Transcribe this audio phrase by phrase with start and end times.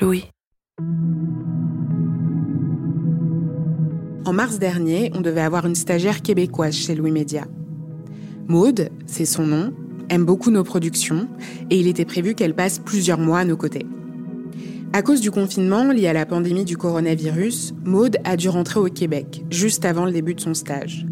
[0.00, 0.24] Louis.
[4.24, 7.46] En mars dernier, on devait avoir une stagiaire québécoise chez Louis Média.
[8.46, 9.72] Maude, c'est son nom,
[10.08, 11.28] aime beaucoup nos productions
[11.70, 13.86] et il était prévu qu'elle passe plusieurs mois à nos côtés.
[14.92, 18.88] À cause du confinement lié à la pandémie du coronavirus, Maude a dû rentrer au
[18.88, 21.06] Québec, juste avant le début de son stage.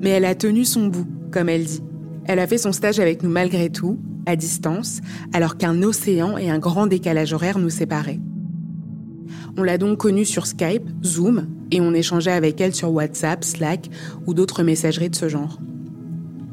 [0.00, 1.82] Mais elle a tenu son bout, comme elle dit.
[2.26, 5.00] Elle a fait son stage avec nous malgré tout, à distance,
[5.32, 8.20] alors qu'un océan et un grand décalage horaire nous séparaient.
[9.56, 13.90] On l'a donc connue sur Skype, Zoom, et on échangeait avec elle sur WhatsApp, Slack
[14.26, 15.58] ou d'autres messageries de ce genre.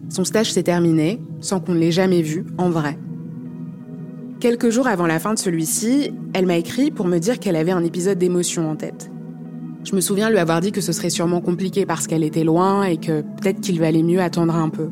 [0.09, 2.97] Son stage s'est terminé, sans qu'on ne l'ait jamais vue en vrai.
[4.39, 7.71] Quelques jours avant la fin de celui-ci, elle m'a écrit pour me dire qu'elle avait
[7.71, 9.11] un épisode d'émotion en tête.
[9.83, 12.83] Je me souviens lui avoir dit que ce serait sûrement compliqué parce qu'elle était loin
[12.83, 14.89] et que peut-être qu'il valait mieux attendre un peu.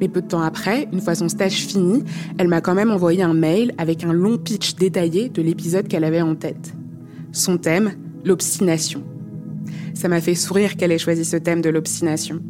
[0.00, 2.04] Mais peu de temps après, une fois son stage fini,
[2.38, 6.04] elle m'a quand même envoyé un mail avec un long pitch détaillé de l'épisode qu'elle
[6.04, 6.74] avait en tête.
[7.32, 7.92] Son thème,
[8.24, 9.02] l'obstination.
[9.94, 12.40] Ça m'a fait sourire qu'elle ait choisi ce thème de l'obstination.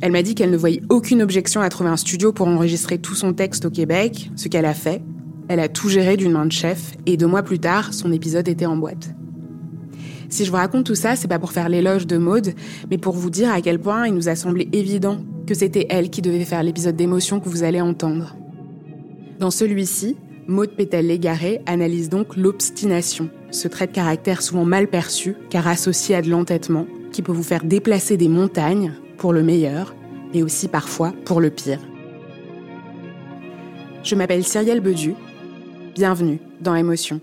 [0.00, 3.14] Elle m'a dit qu'elle ne voyait aucune objection à trouver un studio pour enregistrer tout
[3.14, 5.02] son texte au Québec, ce qu'elle a fait.
[5.48, 8.48] Elle a tout géré d'une main de chef, et deux mois plus tard, son épisode
[8.48, 9.10] était en boîte.
[10.28, 12.54] Si je vous raconte tout ça, c'est pas pour faire l'éloge de Maude,
[12.88, 15.18] mais pour vous dire à quel point il nous a semblé évident
[15.50, 18.36] que c'était elle qui devait faire l'épisode d'émotion que vous allez entendre.
[19.40, 20.16] Dans celui-ci,
[20.46, 26.22] Maude Pétel-Légaré analyse donc l'obstination, ce trait de caractère souvent mal perçu, car associé à
[26.22, 29.96] de l'entêtement, qui peut vous faire déplacer des montagnes, pour le meilleur,
[30.32, 31.80] mais aussi parfois pour le pire.
[34.04, 35.14] Je m'appelle Cyrielle Bedu.
[35.96, 37.20] Bienvenue dans Émotion.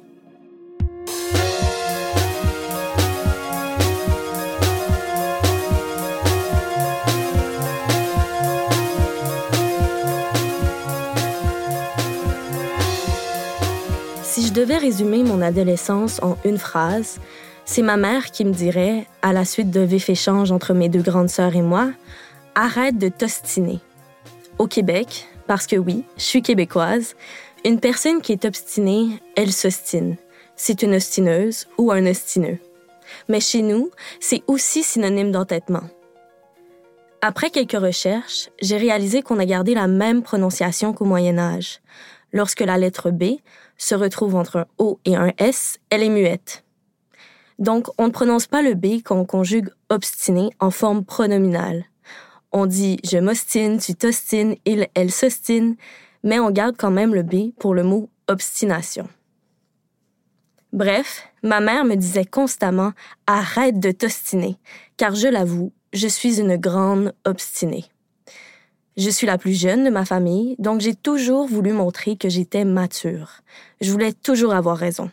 [14.57, 17.19] Devais résumer mon adolescence en une phrase,
[17.65, 21.03] c'est ma mère qui me dirait, à la suite de vifs échanges entre mes deux
[21.03, 21.91] grandes sœurs et moi,
[22.55, 23.79] arrête de t'ostiner.
[24.57, 27.15] Au Québec, parce que oui, je suis québécoise,
[27.65, 30.15] une personne qui est obstinée, elle s'ostine.
[30.55, 32.57] C'est une ostineuse ou un ostineux.
[33.29, 35.83] Mais chez nous, c'est aussi synonyme d'entêtement.
[37.21, 41.79] Après quelques recherches, j'ai réalisé qu'on a gardé la même prononciation qu'au Moyen Âge.
[42.33, 43.37] Lorsque la lettre B
[43.77, 46.63] se retrouve entre un O et un S, elle est muette.
[47.59, 51.85] Donc, on ne prononce pas le B quand on conjugue obstiné en forme pronominale.
[52.51, 55.75] On dit je m'ostine, tu t'ostines, il, elle s'ostine,
[56.23, 59.07] mais on garde quand même le B pour le mot obstination.
[60.73, 62.93] Bref, ma mère me disait constamment
[63.25, 64.57] arrête de t'ostiner,
[64.97, 67.85] car je l'avoue, je suis une grande obstinée.
[68.97, 72.65] Je suis la plus jeune de ma famille, donc j'ai toujours voulu montrer que j'étais
[72.65, 73.43] mature.
[73.79, 75.11] Je voulais toujours avoir raison.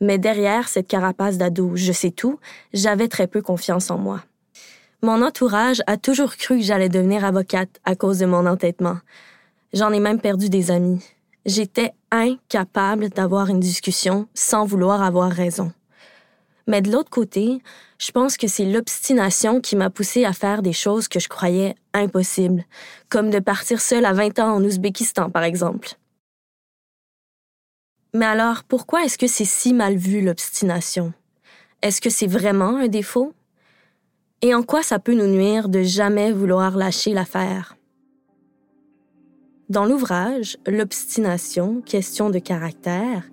[0.00, 2.40] Mais derrière cette carapace d'ado, je sais tout,
[2.72, 4.24] j'avais très peu confiance en moi.
[5.02, 8.96] Mon entourage a toujours cru que j'allais devenir avocate à cause de mon entêtement.
[9.74, 11.04] J'en ai même perdu des amis.
[11.44, 15.72] J'étais incapable d'avoir une discussion sans vouloir avoir raison.
[16.66, 17.60] Mais de l'autre côté,
[17.98, 21.74] je pense que c'est l'obstination qui m'a poussée à faire des choses que je croyais
[21.92, 22.64] impossibles,
[23.08, 25.90] comme de partir seule à 20 ans en Ouzbékistan, par exemple.
[28.14, 31.12] Mais alors, pourquoi est-ce que c'est si mal vu l'obstination?
[31.82, 33.34] Est-ce que c'est vraiment un défaut?
[34.40, 37.76] Et en quoi ça peut nous nuire de jamais vouloir lâcher l'affaire?
[39.68, 43.24] Dans l'ouvrage L'obstination, question de caractère,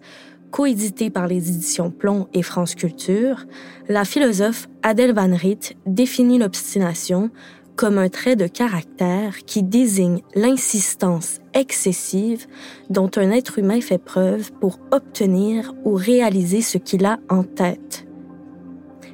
[0.52, 3.46] coédité par les éditions Plomb et France Culture,
[3.88, 7.32] la philosophe Adèle Van Riet définit l'obstination
[7.76, 12.46] comme un trait de caractère qui désigne l'insistance excessive
[12.90, 18.06] dont un être humain fait preuve pour obtenir ou réaliser ce qu'il a en tête.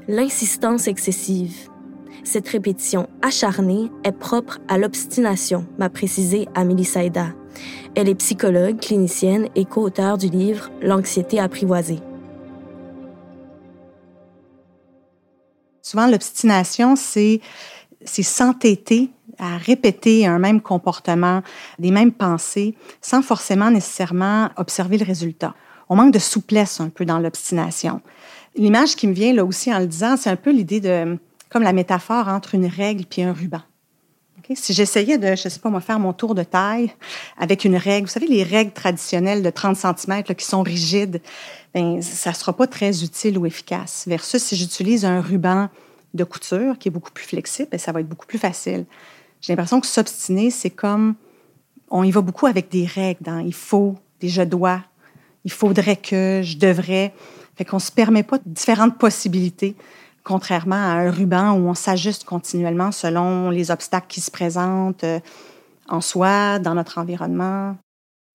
[0.08, 1.70] L'insistance excessive.
[2.24, 7.28] Cette répétition acharnée est propre à l'obstination, m'a précisé Amélie Saïda.
[7.96, 12.00] Elle est psychologue, clinicienne et co-auteure du livre L'anxiété apprivoisée.
[15.82, 17.42] Souvent, l'obstination, c'est
[18.06, 21.42] s'entêter à répéter un même comportement,
[21.80, 25.56] des mêmes pensées, sans forcément nécessairement observer le résultat.
[25.90, 28.02] On manque de souplesse un peu dans l'obstination.
[28.56, 31.18] L'image qui me vient là aussi en le disant, c'est un peu l'idée de,
[31.50, 33.62] comme la métaphore entre une règle puis un ruban.
[34.56, 36.92] Si j'essayais de, je sais pas moi, faire mon tour de taille
[37.38, 41.22] avec une règle, vous savez, les règles traditionnelles de 30 cm qui sont rigides,
[41.74, 44.06] ben, ça ne sera pas très utile ou efficace.
[44.08, 45.70] Versus si j'utilise un ruban
[46.14, 48.86] de couture qui est beaucoup plus flexible, ben, ça va être beaucoup plus facile.
[49.42, 51.16] J'ai l'impression que s'obstiner, c'est comme
[51.90, 53.30] on y va beaucoup avec des règles.
[53.46, 54.82] Il faut, des je dois,
[55.46, 57.14] il faudrait que, je devrais.
[57.56, 59.76] Fait qu'on se permet pas différentes possibilités,
[60.28, 65.22] contrairement à un ruban où on s'ajuste continuellement selon les obstacles qui se présentent euh,
[65.88, 67.78] en soi, dans notre environnement.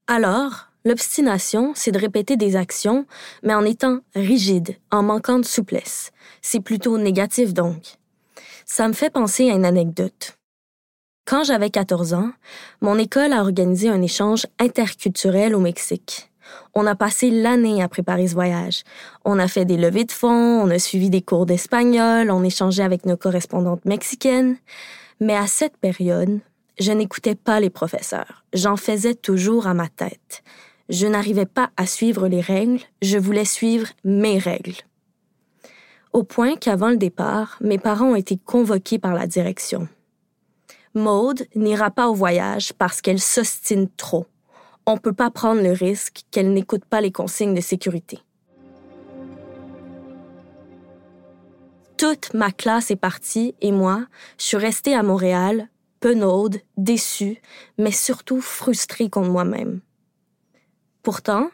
[0.06, 3.04] Alors, l'obstination, c'est de répéter des actions,
[3.42, 6.12] mais en étant rigide, en manquant de souplesse.
[6.40, 7.98] C'est plutôt négatif donc.
[8.64, 10.38] Ça me fait penser à une anecdote.
[11.26, 12.32] Quand j'avais 14 ans,
[12.80, 16.31] mon école a organisé un échange interculturel au Mexique.
[16.74, 18.82] On a passé l'année à préparer ce voyage.
[19.24, 22.82] On a fait des levées de fonds, on a suivi des cours d'espagnol, on échangeait
[22.82, 24.56] avec nos correspondantes mexicaines.
[25.20, 26.40] Mais à cette période,
[26.78, 28.44] je n'écoutais pas les professeurs.
[28.52, 30.42] J'en faisais toujours à ma tête.
[30.88, 34.74] Je n'arrivais pas à suivre les règles, je voulais suivre mes règles.
[36.12, 39.88] Au point qu'avant le départ, mes parents ont été convoqués par la direction.
[40.94, 44.26] Maude n'ira pas au voyage parce qu'elle s'ostine trop.
[44.86, 48.18] On ne peut pas prendre le risque qu'elle n'écoute pas les consignes de sécurité.
[51.96, 54.06] Toute ma classe est partie et moi,
[54.38, 55.68] je suis restée à Montréal,
[56.00, 57.40] penaude, déçue,
[57.78, 59.80] mais surtout frustrée contre moi-même.
[61.02, 61.48] Pourtant,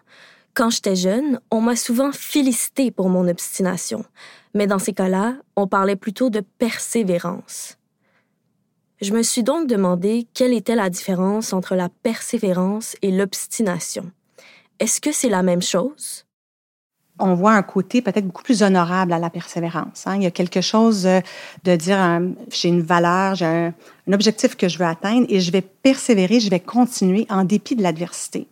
[0.55, 4.05] quand j'étais jeune, on m'a souvent félicité pour mon obstination,
[4.55, 7.78] mais dans ces cas-là, on parlait plutôt de persévérance.
[9.01, 14.11] Je me suis donc demandé quelle était la différence entre la persévérance et l'obstination.
[14.81, 16.25] Est-ce que c'est la même chose?
[17.19, 20.07] on voit un côté peut-être beaucoup plus honorable à la persévérance.
[20.07, 20.17] Hein.
[20.17, 21.21] Il y a quelque chose euh,
[21.65, 23.75] de dire, euh, j'ai une valeur, j'ai un,
[24.13, 27.83] objectif que je veux atteindre et je vais persévérer, je vais continuer en dépit de
[27.83, 28.47] l'adversité.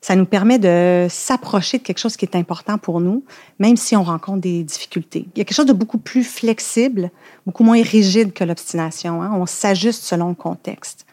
[0.00, 3.22] Ça nous permet de s'approcher de quelque chose qui est important pour nous,
[3.58, 5.26] même si on rencontre des difficultés.
[5.34, 7.10] Il y a quelque chose de beaucoup plus flexible,
[7.44, 9.22] beaucoup moins rigide que l'obstination.
[9.22, 9.32] Hein.
[9.34, 11.04] On s'ajuste selon le contexte.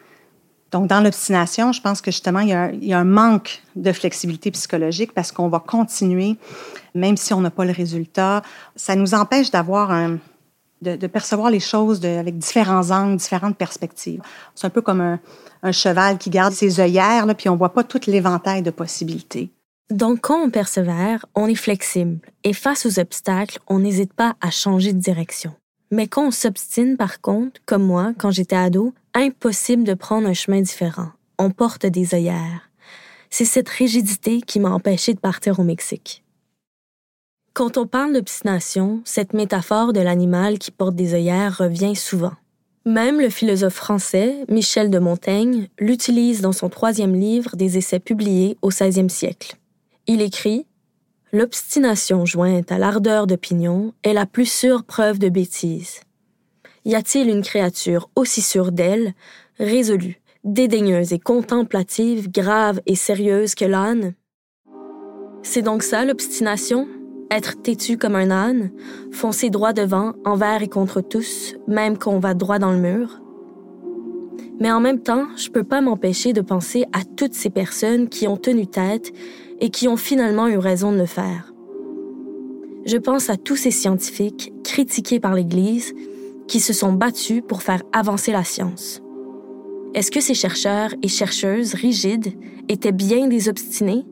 [0.70, 3.62] Donc, dans l'obstination, je pense que justement, il y, a, il y, a, un manque
[3.76, 6.36] de flexibilité psychologique parce qu'on va continuer,
[6.94, 8.42] même si on n'a pas le résultat.
[8.76, 10.18] Ça nous empêche d'avoir un,
[10.82, 14.20] de, percevoir les choses avec différents angles, différentes perspectives.
[14.54, 18.00] C'est un peu comme un, cheval qui garde ses œillères, puis on voit pas tout
[18.06, 19.50] l'éventail de possibilités.
[19.90, 24.50] Donc, quand on persévère, on est flexible et face aux obstacles, on n'hésite pas à
[24.50, 25.54] changer de direction.
[25.90, 30.34] Mais quand on s'obstine, par contre, comme moi, quand j'étais ado, impossible de prendre un
[30.34, 31.10] chemin différent.
[31.38, 32.70] On porte des œillères.
[33.30, 36.24] C'est cette rigidité qui m'a empêché de partir au Mexique.
[37.58, 42.34] Quand on parle d'obstination, cette métaphore de l'animal qui porte des œillères revient souvent.
[42.86, 48.56] Même le philosophe français Michel de Montaigne l'utilise dans son troisième livre des essais publiés
[48.62, 49.56] au XVIe siècle.
[50.06, 50.66] Il écrit
[51.32, 56.02] L'obstination jointe à l'ardeur d'opinion est la plus sûre preuve de bêtise.
[56.84, 59.14] Y a-t-il une créature aussi sûre d'elle,
[59.58, 64.14] résolue, dédaigneuse et contemplative, grave et sérieuse que l'âne?
[65.42, 66.86] C'est donc ça l'obstination?
[67.30, 68.70] Être têtu comme un âne,
[69.12, 73.20] foncer droit devant, envers et contre tous, même qu'on va droit dans le mur.
[74.60, 78.26] Mais en même temps, je peux pas m'empêcher de penser à toutes ces personnes qui
[78.26, 79.12] ont tenu tête
[79.60, 81.52] et qui ont finalement eu raison de le faire.
[82.86, 85.94] Je pense à tous ces scientifiques critiqués par l'Église
[86.46, 89.02] qui se sont battus pour faire avancer la science.
[89.94, 92.32] Est-ce que ces chercheurs et chercheuses rigides
[92.68, 94.06] étaient bien des obstinés?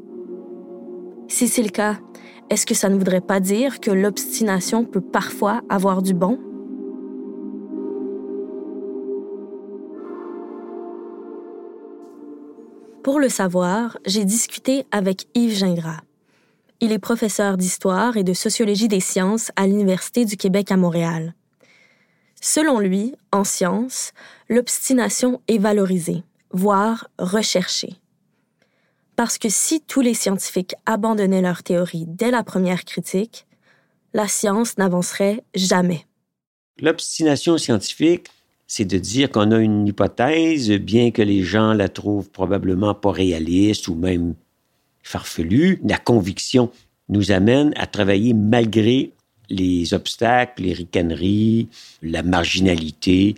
[1.29, 1.99] Si c'est le cas,
[2.49, 6.39] est-ce que ça ne voudrait pas dire que l'obstination peut parfois avoir du bon?
[13.03, 16.01] Pour le savoir, j'ai discuté avec Yves Gingras.
[16.81, 21.35] Il est professeur d'histoire et de sociologie des sciences à l'Université du Québec à Montréal.
[22.41, 24.13] Selon lui, en science,
[24.49, 26.23] l'obstination est valorisée,
[26.53, 27.97] voire recherchée.
[29.17, 33.47] Parce que si tous les scientifiques abandonnaient leur théorie dès la première critique,
[34.13, 36.07] la science n'avancerait jamais.
[36.81, 38.27] L'obstination scientifique,
[38.67, 43.13] c'est de dire qu'on a une hypothèse, bien que les gens la trouvent probablement pas
[43.13, 44.35] réaliste ou même
[45.03, 45.81] farfelue.
[45.85, 46.71] La conviction
[47.09, 49.13] nous amène à travailler malgré
[49.49, 51.69] les obstacles, les ricaneries,
[52.03, 53.37] la marginalité.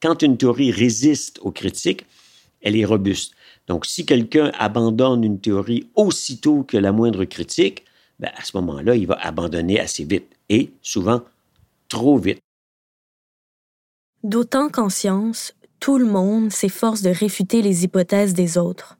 [0.00, 2.04] Quand une théorie résiste aux critiques,
[2.60, 3.34] elle est robuste.
[3.68, 7.84] Donc, si quelqu'un abandonne une théorie aussitôt que la moindre critique,
[8.18, 11.22] ben, à ce moment-là, il va abandonner assez vite et souvent
[11.88, 12.40] trop vite.
[14.24, 18.98] D'autant qu'en science, tout le monde s'efforce de réfuter les hypothèses des autres.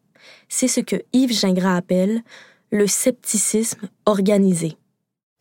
[0.49, 2.23] C'est ce que Yves Gingras appelle
[2.71, 4.77] le scepticisme organisé.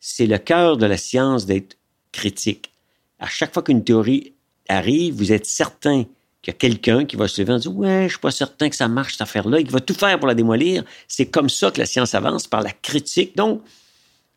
[0.00, 1.76] C'est le cœur de la science d'être
[2.12, 2.72] critique.
[3.18, 4.32] À chaque fois qu'une théorie
[4.68, 6.04] arrive, vous êtes certain
[6.42, 8.68] qu'il y a quelqu'un qui va se lever et dire Ouais, je suis pas certain
[8.68, 10.84] que ça marche cette affaire-là, et qui va tout faire pour la démolir.
[11.06, 13.36] C'est comme ça que la science avance, par la critique.
[13.36, 13.62] Donc,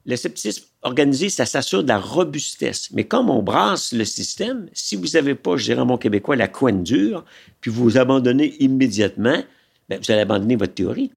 [0.06, 2.90] le scepticisme organisé, ça s'assure de la robustesse.
[2.92, 6.48] Mais comme on brasse le système, si vous n'avez pas, je dirais en québécois, la
[6.48, 7.24] couenne dure,
[7.60, 9.44] puis vous abandonnez immédiatement,
[9.90, 11.12] bien, vous allez abandonner votre théorie.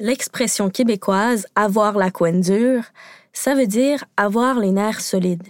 [0.00, 2.84] L'expression québécoise avoir la couenne dure,
[3.32, 5.46] ça veut dire avoir les nerfs solides.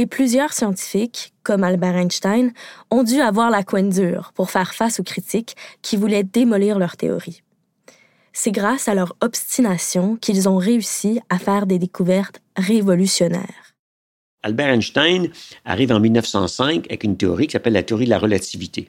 [0.00, 2.52] Et plusieurs scientifiques, comme Albert Einstein,
[2.90, 6.96] ont dû avoir la couenne dure pour faire face aux critiques qui voulaient démolir leur
[6.96, 7.42] théorie
[8.32, 13.74] c'est grâce à leur obstination qu'ils ont réussi à faire des découvertes révolutionnaires.
[14.42, 15.28] Albert Einstein
[15.64, 18.88] arrive en 1905 avec une théorie qui s'appelle la théorie de la relativité.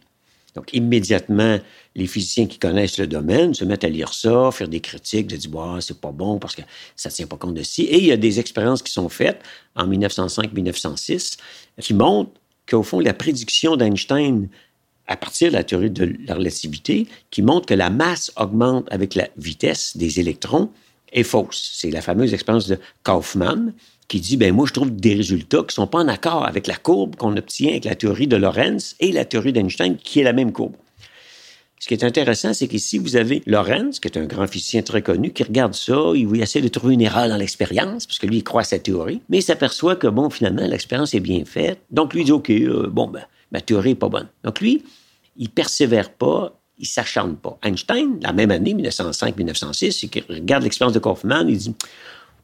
[0.56, 1.60] Donc, immédiatement,
[1.96, 5.38] les physiciens qui connaissent le domaine se mettent à lire ça, faire des critiques, de
[5.38, 6.62] dire, c'est pas bon parce que
[6.96, 7.84] ça ne tient pas compte de ci.
[7.84, 9.42] Et il y a des expériences qui sont faites
[9.76, 11.38] en 1905-1906
[11.80, 12.32] qui montrent
[12.70, 14.50] qu'au fond, la prédiction d'Einstein
[15.08, 19.16] à partir de la théorie de la relativité qui montre que la masse augmente avec
[19.16, 20.70] la vitesse des électrons
[21.12, 21.72] est fausse.
[21.74, 23.74] C'est la fameuse expérience de Kaufmann
[24.12, 26.76] qui dit, ben moi, je trouve des résultats qui sont pas en accord avec la
[26.76, 30.34] courbe qu'on obtient avec la théorie de Lorentz et la théorie d'Einstein, qui est la
[30.34, 30.76] même courbe.
[31.80, 35.02] Ce qui est intéressant, c'est qu'ici, vous avez Lorentz, qui est un grand physicien très
[35.02, 38.40] connu, qui regarde ça, il essaie de trouver une erreur dans l'expérience, parce que lui,
[38.40, 41.80] il croit à sa théorie, mais il s'aperçoit que, bon, finalement, l'expérience est bien faite.
[41.90, 44.28] Donc, lui, il dit, OK, euh, bon, ben, ma théorie n'est pas bonne.
[44.44, 44.84] Donc, lui,
[45.38, 47.58] il persévère pas, il s'acharne pas.
[47.64, 51.76] Einstein, la même année, 1905-1906, il regarde l'expérience de Kaufmann, il dit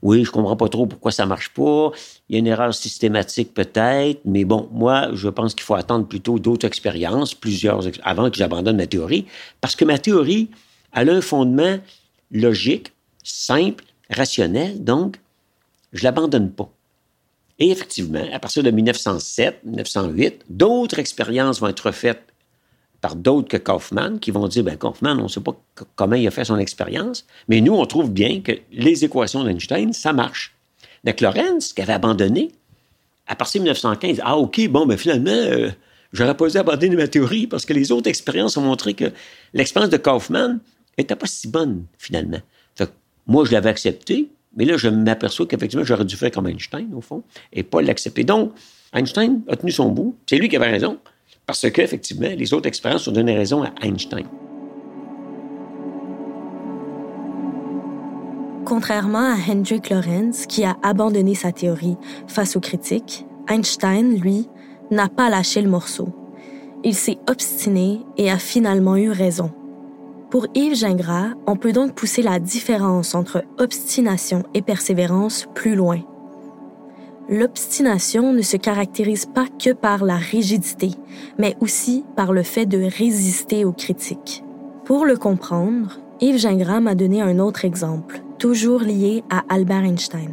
[0.01, 1.91] oui, je comprends pas trop pourquoi ça marche pas.
[2.29, 6.05] Il y a une erreur systématique peut-être, mais bon, moi, je pense qu'il faut attendre
[6.05, 9.25] plutôt d'autres expériences, plusieurs, avant que j'abandonne ma théorie,
[9.61, 10.49] parce que ma théorie,
[10.93, 11.77] elle a un fondement
[12.31, 12.91] logique,
[13.23, 15.19] simple, rationnel, donc
[15.93, 16.69] je l'abandonne pas.
[17.59, 22.26] Et effectivement, à partir de 1907, 1908, d'autres expériences vont être faites
[23.01, 25.55] par d'autres que Kaufman qui vont dire, ben Kaufman, on ne sait pas
[25.95, 29.93] comment il a fait son expérience, mais nous, on trouve bien que les équations d'Einstein,
[29.93, 30.55] ça marche.
[31.03, 32.51] Donc, Lorenz, qui avait abandonné,
[33.27, 35.69] à partir de 1915, ah, OK, bon, ben finalement, euh,
[36.11, 39.11] j'aurais pas dû abandonner ma théorie parce que les autres expériences ont montré que
[39.53, 40.59] l'expérience de Kaufman
[40.97, 42.39] n'était pas si bonne, finalement.
[43.27, 47.01] moi, je l'avais accepté, mais là, je m'aperçois qu'effectivement, j'aurais dû faire comme Einstein, au
[47.01, 47.23] fond,
[47.53, 48.23] et pas l'accepter.
[48.23, 48.53] Donc,
[48.93, 50.15] Einstein a tenu son bout.
[50.27, 50.97] C'est lui qui avait raison.
[51.47, 54.27] Parce qu'effectivement, les autres expériences ont donné raison à Einstein.
[58.65, 61.95] Contrairement à Hendrik Lorentz, qui a abandonné sa théorie
[62.27, 64.49] face aux critiques, Einstein, lui,
[64.91, 66.09] n'a pas lâché le morceau.
[66.83, 69.49] Il s'est obstiné et a finalement eu raison.
[70.29, 76.01] Pour Yves Gingras, on peut donc pousser la différence entre obstination et persévérance plus loin
[77.29, 80.91] l'obstination ne se caractérise pas que par la rigidité,
[81.37, 84.43] mais aussi par le fait de résister aux critiques.
[84.85, 90.31] Pour le comprendre, Yves Gingras m'a donné un autre exemple, toujours lié à Albert Einstein.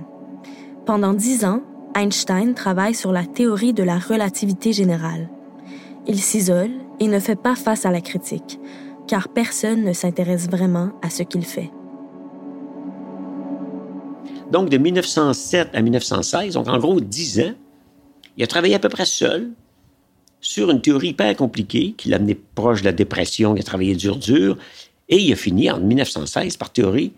[0.86, 1.62] Pendant dix ans,
[1.94, 5.28] Einstein travaille sur la théorie de la relativité générale.
[6.06, 8.60] Il s'isole et ne fait pas face à la critique,
[9.06, 11.70] car personne ne s'intéresse vraiment à ce qu'il fait.
[14.54, 17.54] Donc, de 1907 à 1916, donc en gros 10 ans,
[18.37, 19.50] il a travaillé à peu près seul
[20.40, 23.96] sur une théorie hyper compliquée qui l'a amené proche de la dépression, il a travaillé
[23.96, 24.56] dur, dur,
[25.08, 27.11] et il a fini en 1916 par théorie.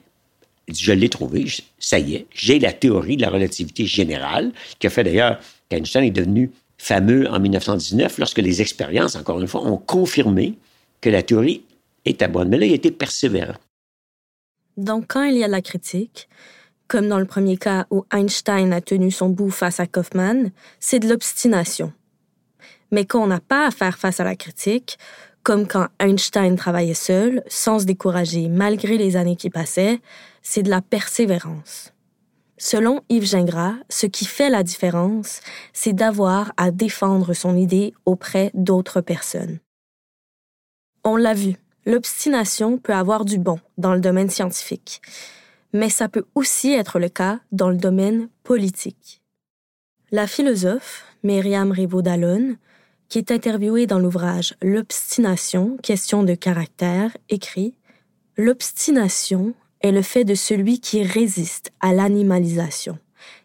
[0.66, 1.45] Je l'ai trouvé,
[1.78, 5.38] ça y est, j'ai la théorie de la relativité générale, qui a fait d'ailleurs
[5.69, 10.55] qu'Einstein est devenu fameux en 1919 lorsque les expériences, encore une fois, ont confirmé
[11.02, 11.64] que la théorie
[12.07, 12.49] était bonne.
[12.49, 13.59] Mais là, il a été persévérant.
[14.78, 16.31] Donc, quand il y a la critique,
[16.88, 20.50] comme dans le premier cas où Einstein a tenu son bout face à Kaufmann,
[20.81, 21.93] c'est de l'obstination.
[22.93, 24.99] Mais quand on n'a pas à faire face à la critique,
[25.47, 30.00] Comme quand Einstein travaillait seul, sans se décourager malgré les années qui passaient,
[30.43, 31.93] c'est de la persévérance.
[32.59, 38.50] Selon Yves Gingras, ce qui fait la différence, c'est d'avoir à défendre son idée auprès
[38.55, 39.61] d'autres personnes.
[41.05, 45.00] On l'a vu, l'obstination peut avoir du bon dans le domaine scientifique,
[45.73, 49.23] mais ça peut aussi être le cas dans le domaine politique.
[50.11, 52.56] La philosophe Myriam Rivaud-Dallon,
[53.08, 57.75] qui est interviewée dans l'ouvrage L'obstination, question de caractère, écrit
[58.37, 62.99] L'obstination est le fait de celui qui résiste à l'animalisation,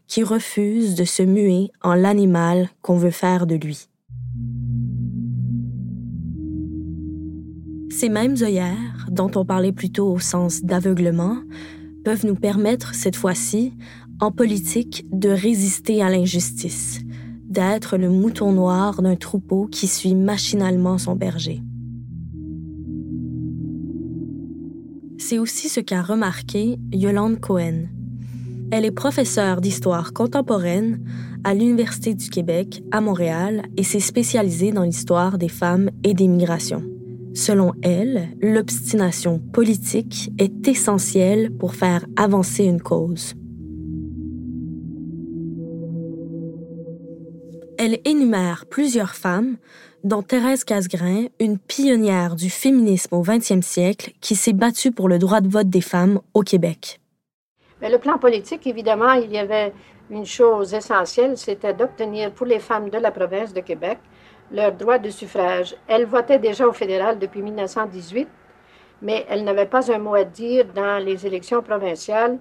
[0.08, 3.88] qui refuse de se muer en l'animal qu'on veut faire de lui.
[7.90, 11.38] Ces mêmes œillères, dont on parlait plutôt au sens d'aveuglement,
[12.04, 13.74] peuvent nous permettre, cette fois-ci,
[14.20, 17.00] en politique, de résister à l'injustice,
[17.50, 21.62] d'être le mouton noir d'un troupeau qui suit machinalement son berger.
[25.18, 27.86] C'est aussi ce qu'a remarqué Yolande Cohen.
[28.72, 31.04] Elle est professeure d'histoire contemporaine
[31.44, 36.28] à l'Université du Québec à Montréal et s'est spécialisée dans l'histoire des femmes et des
[36.28, 36.84] migrations.
[37.34, 43.36] Selon elle, l'obstination politique est essentielle pour faire avancer une cause.
[47.78, 49.58] Elle énumère plusieurs femmes,
[50.04, 55.18] dont Thérèse Casgrain, une pionnière du féminisme au 20e siècle qui s'est battue pour le
[55.18, 57.00] droit de vote des femmes au Québec.
[57.82, 59.74] Mais le plan politique, évidemment, il y avait
[60.10, 64.00] une chose essentielle, c'était d'obtenir pour les femmes de la province de Québec
[64.52, 65.76] leur droit de suffrage.
[65.88, 68.28] Elles votaient déjà au fédéral depuis 1918,
[69.02, 72.38] mais elles n'avaient pas un mot à dire dans les élections provinciales.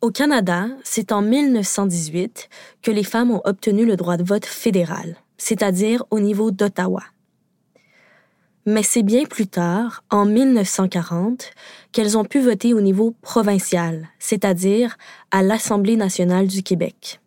[0.00, 2.48] Au Canada, c'est en 1918
[2.82, 7.02] que les femmes ont obtenu le droit de vote fédéral, c'est-à-dire au niveau d'Ottawa.
[8.64, 11.50] Mais c'est bien plus tard, en 1940,
[11.90, 14.98] qu'elles ont pu voter au niveau provincial, c'est-à-dire
[15.30, 17.20] à l'Assemblée nationale du Québec.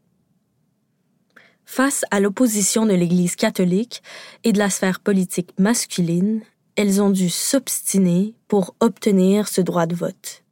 [1.71, 4.03] Face à l'opposition de l'Église catholique
[4.43, 6.41] et de la sphère politique masculine,
[6.75, 10.43] elles ont dû s'obstiner pour obtenir ce droit de vote.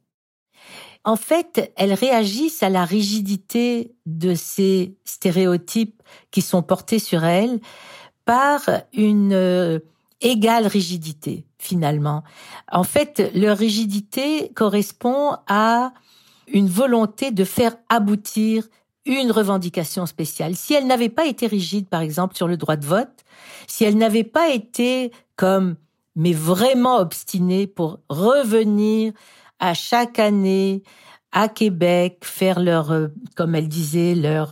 [1.04, 7.60] En fait, elles réagissent à la rigidité de ces stéréotypes qui sont portés sur elles
[8.24, 8.62] par
[8.94, 9.78] une euh,
[10.22, 12.24] égale rigidité, finalement.
[12.72, 15.92] En fait, leur rigidité correspond à
[16.46, 18.66] une volonté de faire aboutir
[19.06, 20.56] une revendication spéciale.
[20.56, 23.24] Si elle n'avait pas été rigide, par exemple, sur le droit de vote,
[23.66, 25.76] si elle n'avait pas été comme,
[26.16, 29.12] mais vraiment obstinée pour revenir
[29.58, 30.82] à chaque année
[31.32, 34.50] à Québec, faire leur, euh, comme elle disait, leur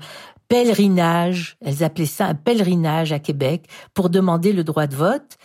[0.48, 5.36] pèlerinage, elles appelaient ça un pèlerinage à Québec, pour demander le droit de vote,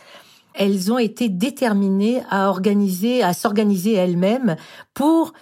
[0.54, 4.56] elles ont été déterminées à organiser, à s'organiser elles-mêmes
[4.94, 5.34] pour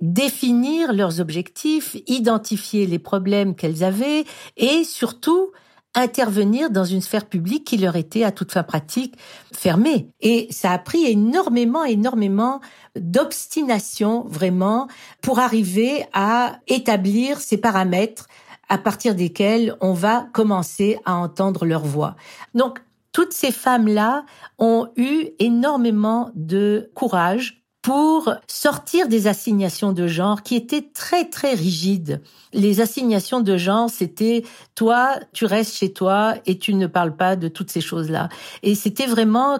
[0.00, 4.24] définir leurs objectifs, identifier les problèmes qu'elles avaient
[4.56, 5.50] et surtout
[5.94, 9.16] intervenir dans une sphère publique qui leur était à toute fin pratique
[9.52, 10.10] fermée.
[10.20, 12.60] Et ça a pris énormément, énormément
[12.96, 14.86] d'obstination vraiment
[15.20, 18.28] pour arriver à établir ces paramètres
[18.68, 22.16] à partir desquels on va commencer à entendre leur voix.
[22.54, 22.80] Donc,
[23.12, 24.24] toutes ces femmes-là
[24.58, 31.54] ont eu énormément de courage pour sortir des assignations de genre qui étaient très très
[31.54, 32.20] rigides.
[32.52, 37.34] Les assignations de genre, c'était toi, tu restes chez toi et tu ne parles pas
[37.34, 38.28] de toutes ces choses-là.
[38.62, 39.58] Et c'était vraiment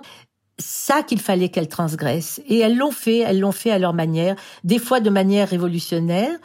[0.59, 2.43] ça qu'il fallait qu'elles transgressent.
[2.47, 6.37] Et elles l'ont fait, elles l'ont fait à leur manière, des fois de manière révolutionnaire,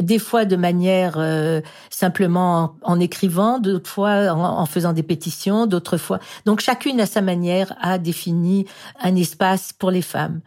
[0.00, 1.60] des fois de manière euh,
[1.90, 6.20] simplement en, écrivant, d'autres fois en, en, faisant des pétitions, d'autres fois.
[6.46, 8.64] Donc chacune à sa manière a défini
[9.02, 10.40] un espace pour les femmes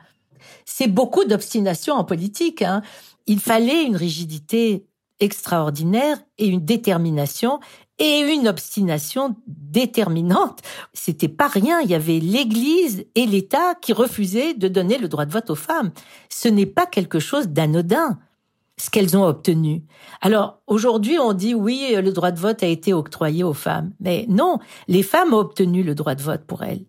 [0.65, 2.61] c'est beaucoup d'obstination en politique.
[2.61, 2.81] Hein.
[3.27, 4.85] Il fallait une rigidité
[5.19, 7.59] extraordinaire et une détermination
[7.99, 10.59] et une obstination déterminante.
[10.93, 11.79] C'était pas rien.
[11.81, 15.55] Il y avait l'Église et l'État qui refusaient de donner le droit de vote aux
[15.55, 15.91] femmes.
[16.27, 18.17] Ce n'est pas quelque chose d'anodin
[18.77, 19.83] ce qu'elles ont obtenu.
[20.21, 24.25] Alors aujourd'hui, on dit oui, le droit de vote a été octroyé aux femmes, mais
[24.27, 26.85] non, les femmes ont obtenu le droit de vote pour elles.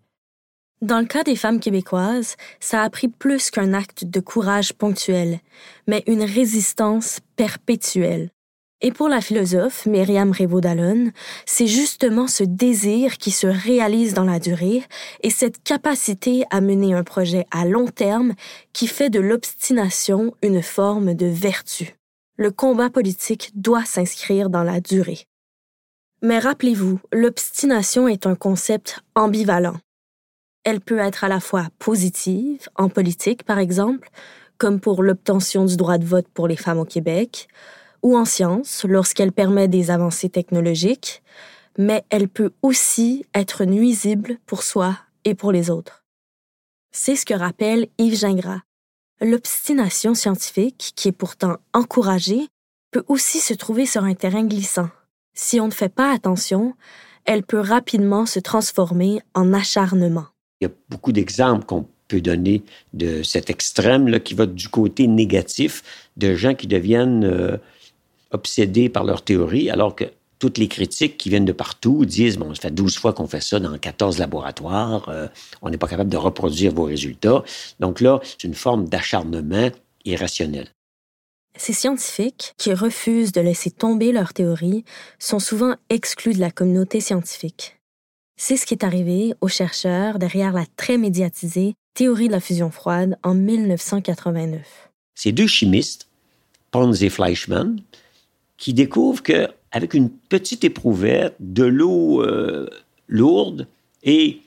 [0.83, 5.39] Dans le cas des femmes québécoises, ça a pris plus qu'un acte de courage ponctuel,
[5.87, 8.31] mais une résistance perpétuelle.
[8.81, 11.13] Et pour la philosophe Myriam Révaud-Dallon,
[11.45, 14.83] c'est justement ce désir qui se réalise dans la durée
[15.21, 18.33] et cette capacité à mener un projet à long terme
[18.73, 21.95] qui fait de l'obstination une forme de vertu.
[22.35, 25.27] Le combat politique doit s'inscrire dans la durée.
[26.21, 29.77] Mais rappelez-vous, l'obstination est un concept ambivalent.
[30.63, 34.09] Elle peut être à la fois positive, en politique par exemple,
[34.57, 37.47] comme pour l'obtention du droit de vote pour les femmes au Québec,
[38.01, 41.23] ou en sciences, lorsqu'elle permet des avancées technologiques,
[41.77, 46.03] mais elle peut aussi être nuisible pour soi et pour les autres.
[46.91, 48.61] C'est ce que rappelle Yves Gingras.
[49.19, 52.47] L'obstination scientifique, qui est pourtant encouragée,
[52.91, 54.89] peut aussi se trouver sur un terrain glissant.
[55.33, 56.75] Si on ne fait pas attention,
[57.25, 60.27] elle peut rapidement se transformer en acharnement.
[60.63, 64.69] Il y a beaucoup d'exemples qu'on peut donner de cet extrême là, qui va du
[64.69, 65.83] côté négatif
[66.15, 67.57] de gens qui deviennent euh,
[68.31, 70.05] obsédés par leur théorie, alors que
[70.39, 73.41] toutes les critiques qui viennent de partout disent, bon, ça fait 12 fois qu'on fait
[73.41, 75.27] ça dans 14 laboratoires, euh,
[75.61, 77.43] on n'est pas capable de reproduire vos résultats.
[77.81, 79.69] Donc là, c'est une forme d'acharnement
[80.05, 80.69] irrationnel.
[81.57, 84.85] Ces scientifiques qui refusent de laisser tomber leur théorie
[85.19, 87.77] sont souvent exclus de la communauté scientifique.
[88.35, 92.71] C'est ce qui est arrivé aux chercheurs derrière la très médiatisée théorie de la fusion
[92.71, 94.89] froide en 1989.
[95.15, 96.07] Ces deux chimistes,
[96.71, 97.79] Pons et Fleischmann,
[98.57, 102.69] qui découvrent que avec une petite éprouvette, de l'eau euh,
[103.07, 103.67] lourde
[104.03, 104.41] et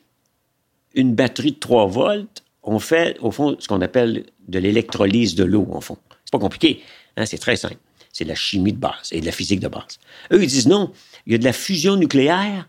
[0.95, 5.45] une batterie de 3 volts, on fait, au fond, ce qu'on appelle de l'électrolyse de
[5.45, 5.99] l'eau, en fond.
[6.25, 6.83] C'est pas compliqué,
[7.17, 7.77] hein, c'est très simple.
[8.13, 9.99] C'est de la chimie de base et de la physique de base.
[10.33, 10.93] Eux, ils disent non,
[11.27, 12.67] il y a de la fusion nucléaire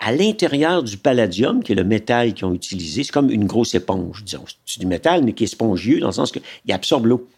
[0.00, 3.04] à l'intérieur du palladium, qui est le métal qu'ils ont utilisé.
[3.04, 4.24] C'est comme une grosse éponge.
[4.66, 7.28] C'est du métal, mais qui est spongieux, dans le sens qu'il absorbe l'eau.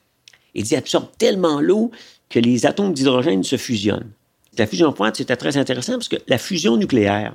[0.55, 1.91] Il absorbe tellement l'eau
[2.31, 4.11] que les atomes d'hydrogène se fusionnent.
[4.57, 7.35] La fusion froide, c'était très intéressant parce que la fusion nucléaire,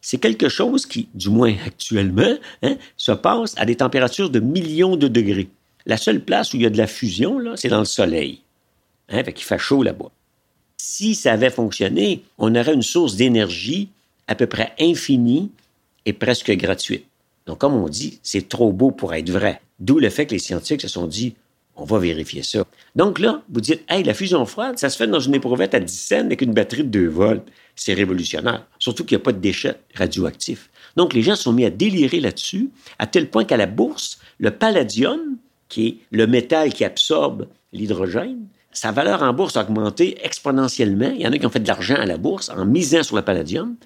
[0.00, 4.96] c'est quelque chose qui, du moins actuellement, hein, se passe à des températures de millions
[4.96, 5.48] de degrés.
[5.84, 8.42] La seule place où il y a de la fusion, c'est dans le soleil.
[9.08, 10.10] Hein, qu'il fait chaud là-bas.
[10.76, 13.88] Si ça avait fonctionné, on aurait une source d'énergie
[14.30, 15.50] à peu près infinie
[16.06, 17.04] et presque gratuite.
[17.46, 19.60] Donc, comme on dit, c'est trop beau pour être vrai.
[19.80, 21.34] D'où le fait que les scientifiques se sont dit,
[21.74, 22.64] on va vérifier ça.
[22.94, 25.80] Donc là, vous dites, hey, la fusion froide, ça se fait dans une éprouvette à
[25.80, 27.48] 10 cents avec une batterie de 2 volts.
[27.74, 28.66] C'est révolutionnaire.
[28.78, 30.70] Surtout qu'il n'y a pas de déchets radioactifs.
[30.96, 34.52] Donc les gens sont mis à délirer là-dessus, à tel point qu'à la bourse, le
[34.52, 35.38] palladium,
[35.68, 41.10] qui est le métal qui absorbe l'hydrogène, sa valeur en bourse a augmenté exponentiellement.
[41.14, 43.16] Il y en a qui ont fait de l'argent à la bourse en misant sur
[43.16, 43.76] le palladium.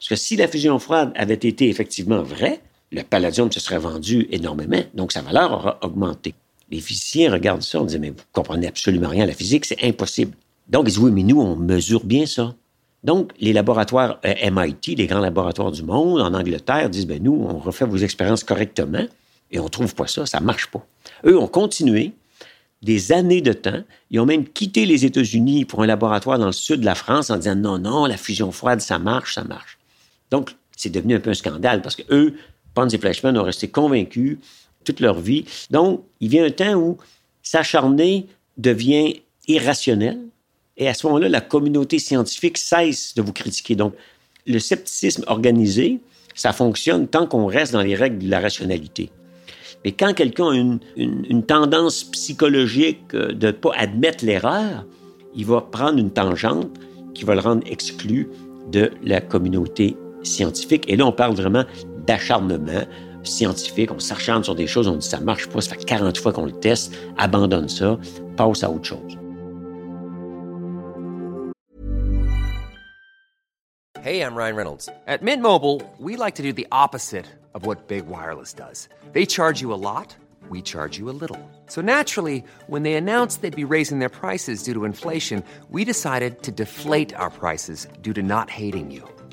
[0.00, 4.26] Parce que si la fusion froide avait été effectivement vraie, le palladium se serait vendu
[4.30, 6.34] énormément, donc sa valeur aura augmenté.
[6.70, 9.84] Les physiciens regardent ça, on dit, mais vous comprenez absolument rien à la physique, c'est
[9.84, 10.32] impossible.
[10.70, 12.54] Donc, ils disent, oui, mais nous, on mesure bien ça.
[13.04, 17.34] Donc, les laboratoires euh, MIT, les grands laboratoires du monde, en Angleterre, disent, ben nous,
[17.34, 19.04] on refait vos expériences correctement
[19.50, 20.86] et on trouve pas ça, ça marche pas.
[21.26, 22.12] Eux ont continué
[22.80, 23.82] des années de temps.
[24.10, 27.28] Ils ont même quitté les États-Unis pour un laboratoire dans le sud de la France
[27.28, 29.79] en disant, non, non, la fusion froide, ça marche, ça marche.
[30.30, 32.34] Donc, c'est devenu un peu un scandale parce que eux,
[32.74, 34.38] Pons et Fleischmann ont resté convaincus
[34.84, 35.44] toute leur vie.
[35.70, 36.98] Donc, il vient un temps où
[37.42, 40.18] s'acharner devient irrationnel.
[40.76, 43.74] Et à ce moment-là, la communauté scientifique cesse de vous critiquer.
[43.74, 43.94] Donc,
[44.46, 46.00] le scepticisme organisé,
[46.34, 49.10] ça fonctionne tant qu'on reste dans les règles de la rationalité.
[49.84, 54.84] Mais quand quelqu'un a une, une, tendance psychologique de ne pas admettre l'erreur,
[55.34, 56.70] il va prendre une tangente
[57.14, 58.28] qui va le rendre exclu
[58.70, 60.84] de la communauté scientifique.
[60.88, 61.64] Et là, on parle vraiment
[62.06, 62.84] d'acharnement,
[63.22, 66.32] scientifique, on s'acharne sur des choses, on dit ça marche pas, ça fait 40 fois
[66.32, 67.98] qu'on le teste, abandonne ça,
[68.36, 69.18] passe à autre chose.
[74.02, 74.88] Hey, I'm Ryan Reynolds.
[75.06, 78.88] At Mint Mobile, we like to do the opposite of what Big Wireless does.
[79.12, 80.16] They charge you a lot,
[80.48, 81.38] we charge you a little.
[81.66, 86.42] So naturally, when they announced they'd be raising their prices due to inflation, we decided
[86.44, 89.06] to deflate our prices due to not hating you.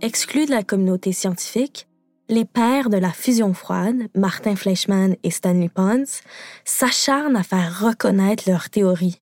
[0.00, 1.88] Exclus de la communauté scientifique,
[2.28, 6.20] les pères de la fusion froide, Martin Fleischmann et Stanley Pons,
[6.64, 9.16] s'acharnent à faire reconnaître leur théorie.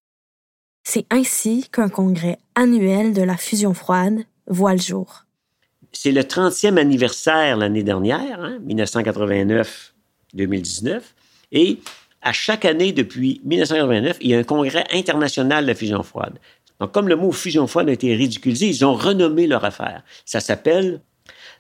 [0.85, 5.25] C'est ainsi qu'un congrès annuel de la fusion froide voit le jour.
[5.93, 11.01] C'est le 30e anniversaire l'année dernière, 1989-2019, hein,
[11.53, 11.79] et
[12.21, 16.39] à chaque année depuis 1989, il y a un congrès international de la fusion froide.
[16.81, 20.03] Donc, comme le mot fusion froide a été ridiculisé, ils ont renommé leur affaire.
[20.25, 21.01] Ça s'appelle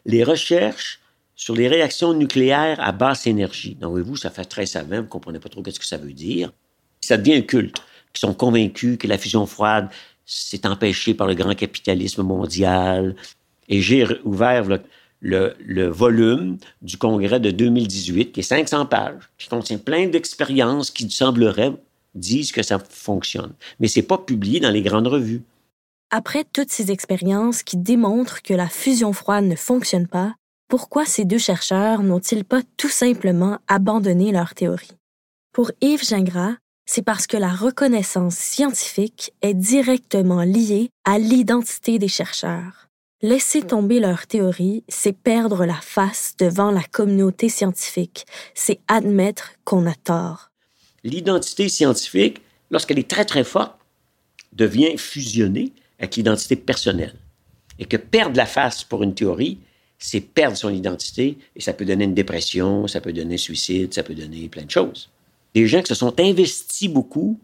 [0.04, 1.00] les recherches
[1.34, 3.74] sur les réactions nucléaires à basse énergie.
[3.74, 6.12] Donc, voyez-vous, ça fait très savant, vous ne comprenez pas trop ce que ça veut
[6.12, 6.52] dire.
[7.00, 9.88] Ça devient un culte, qui sont convaincus que la fusion froide
[10.24, 13.14] s'est empêchée par le grand capitalisme mondial.
[13.68, 14.80] Et j'ai ouvert le,
[15.20, 21.08] le, volume du congrès de 2018, qui est 500 pages, qui contient plein d'expériences qui
[21.10, 21.72] sembleraient
[22.16, 23.52] disent que ça fonctionne.
[23.80, 25.42] Mais c'est pas publié dans les grandes revues.
[26.10, 30.34] Après toutes ces expériences qui démontrent que la fusion froide ne fonctionne pas,
[30.68, 34.96] pourquoi ces deux chercheurs n'ont-ils pas tout simplement abandonné leur théorie?
[35.52, 42.08] Pour Yves Gingras, c'est parce que la reconnaissance scientifique est directement liée à l'identité des
[42.08, 42.88] chercheurs.
[43.22, 49.86] Laisser tomber leur théorie, c'est perdre la face devant la communauté scientifique, c'est admettre qu'on
[49.86, 50.50] a tort.
[51.06, 53.76] L'identité scientifique, lorsqu'elle est très très forte,
[54.52, 57.14] devient fusionnée avec l'identité personnelle.
[57.78, 59.60] Et que perdre la face pour une théorie,
[60.00, 63.94] c'est perdre son identité et ça peut donner une dépression, ça peut donner un suicide,
[63.94, 65.08] ça peut donner plein de choses.
[65.54, 67.38] Des gens qui se sont investis beaucoup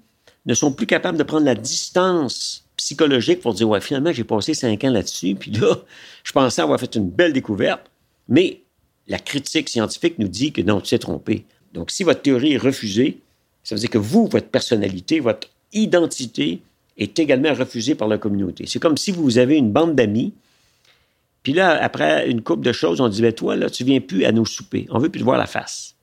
[0.44, 4.54] ne sont plus capables de prendre la distance psychologique pour dire, ouais, finalement, j'ai passé
[4.54, 5.76] cinq ans là-dessus, puis là,
[6.24, 7.88] je pensais avoir fait une belle découverte,
[8.28, 8.62] mais
[9.06, 11.44] la critique scientifique nous dit que non, tu t'es trompé.
[11.72, 13.20] Donc, si votre théorie est refusée,
[13.62, 16.62] ça veut dire que vous, votre personnalité, votre identité
[16.98, 18.64] est également refusée par la communauté.
[18.66, 20.32] C'est comme si vous avez une bande d'amis
[21.42, 24.24] puis là, après une couple de choses, on dit, ben toi, là, tu viens plus
[24.24, 24.86] à nos soupers.
[24.90, 25.96] On veut plus te voir la face.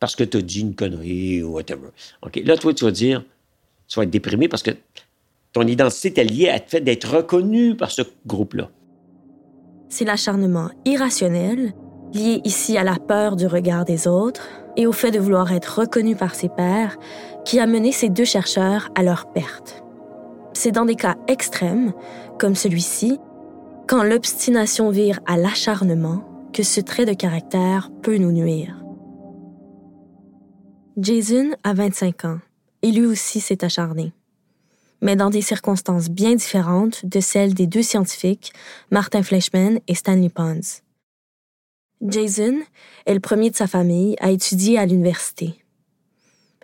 [0.00, 1.88] Parce que tu as dit une connerie ou whatever.
[2.22, 2.40] OK.
[2.44, 3.24] Là, toi, tu vas dire,
[3.88, 4.72] tu vas être déprimé parce que
[5.52, 8.70] ton identité est liée à le fait d'être reconnu par ce groupe-là.
[9.88, 11.72] C'est l'acharnement irrationnel,
[12.12, 15.80] lié ici à la peur du regard des autres et au fait de vouloir être
[15.80, 16.96] reconnu par ses pairs,
[17.44, 19.82] qui a mené ces deux chercheurs à leur perte.
[20.52, 21.92] C'est dans des cas extrêmes,
[22.38, 23.18] comme celui-ci,
[23.86, 28.82] quand l'obstination vire à l'acharnement que ce trait de caractère peut nous nuire.
[30.96, 32.38] Jason a 25 ans
[32.82, 34.12] et lui aussi s'est acharné,
[35.02, 38.52] mais dans des circonstances bien différentes de celles des deux scientifiques,
[38.90, 40.85] Martin Fleischmann et Stanley Pons.
[42.02, 42.60] Jason
[43.06, 45.54] est le premier de sa famille à étudier à l'université.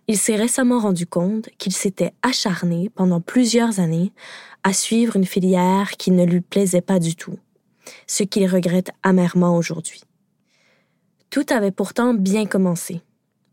[0.07, 4.13] Il s'est récemment rendu compte qu'il s'était acharné pendant plusieurs années
[4.63, 7.39] à suivre une filière qui ne lui plaisait pas du tout,
[8.07, 10.03] ce qu'il regrette amèrement aujourd'hui.
[11.31, 13.01] Tout avait pourtant bien commencé.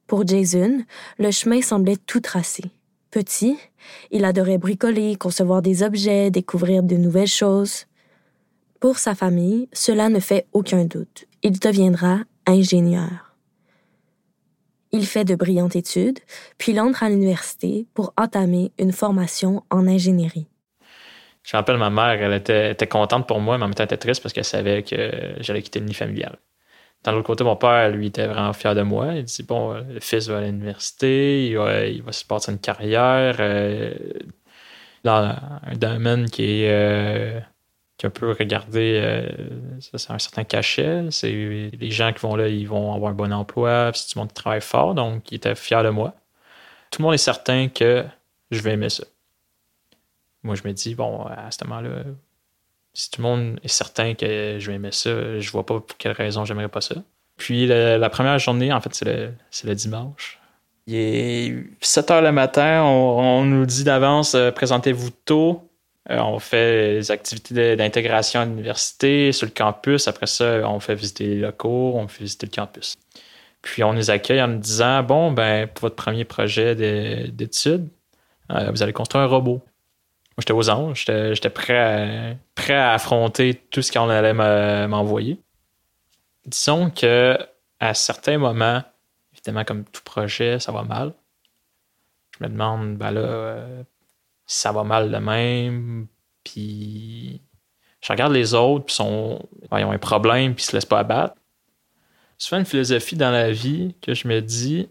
[0.06, 0.84] Pour Jason,
[1.18, 2.64] le chemin semblait tout tracé.
[3.10, 3.58] Petit,
[4.12, 7.86] il adorait bricoler, concevoir des objets, découvrir de nouvelles choses.
[8.82, 11.29] Pour sa famille, cela ne fait aucun doute.
[11.42, 13.36] Il deviendra ingénieur.
[14.92, 16.20] Il fait de brillantes études,
[16.58, 20.48] puis il entre à l'université pour entamer une formation en ingénierie.
[21.44, 23.98] Je rappelle, ma mère, elle était, contente pour moi, mais en même temps, elle était
[23.98, 26.38] triste parce qu'elle savait que j'allais quitter le nid familial.
[27.04, 29.16] Dans l'autre côté, mon père, lui, était vraiment fier de moi.
[29.16, 33.94] Il dit Bon, le fils va à l'université, il va, se passer une carrière euh,
[35.06, 37.40] dans un domaine qui est, euh,
[38.00, 39.30] qui un peu regardé, euh,
[39.80, 41.12] ça, c'est un certain cachet.
[41.12, 44.30] C'est les gens qui vont là, ils vont avoir un bon emploi, c'est du monde
[44.30, 46.16] qui travaille fort, donc il était fier de moi.
[46.90, 48.06] Tout le monde est certain que
[48.50, 49.04] je vais aimer ça
[50.44, 52.04] moi, je me dis, bon, à ce moment-là,
[52.94, 55.98] si tout le monde est certain que je vais aimer ça, je vois pas pour
[55.98, 56.96] quelle raison j'aimerais pas ça.
[57.38, 59.34] Puis la première journée, en fait, c'est le,
[59.64, 60.40] le, dimanche.
[60.88, 65.69] Il est 7 heures le matin, on, nous dit d'avance, euh, présentez-vous tôt.
[66.10, 70.08] Euh, on fait les activités d'intégration à l'université, sur le campus.
[70.08, 72.98] Après ça, on fait visiter les locaux, on fait visiter le campus.
[73.62, 76.76] Puis on nous accueille en nous disant, bon, ben, pour votre premier projet
[77.30, 77.90] d'études,
[78.52, 79.62] euh, vous allez construire un robot
[80.40, 81.06] j'étais aux anges.
[81.06, 82.38] J'étais prêt
[82.70, 84.34] à, affronter tout ce qu'on allait
[84.88, 85.40] m'envoyer.
[86.46, 87.38] Disons que
[87.80, 88.84] à certains moments,
[89.34, 91.14] évidemment, comme tout projet, ça va mal.
[92.38, 93.84] Je me demande, ben là, euh,
[94.50, 96.08] ça va mal de même,
[96.44, 97.40] puis
[98.02, 101.00] je regarde les autres, puis sont, ils ont un problème, puis ils se laissent pas
[101.00, 101.36] abattre.
[102.40, 104.90] Souvent, une philosophie dans la vie que je me dis,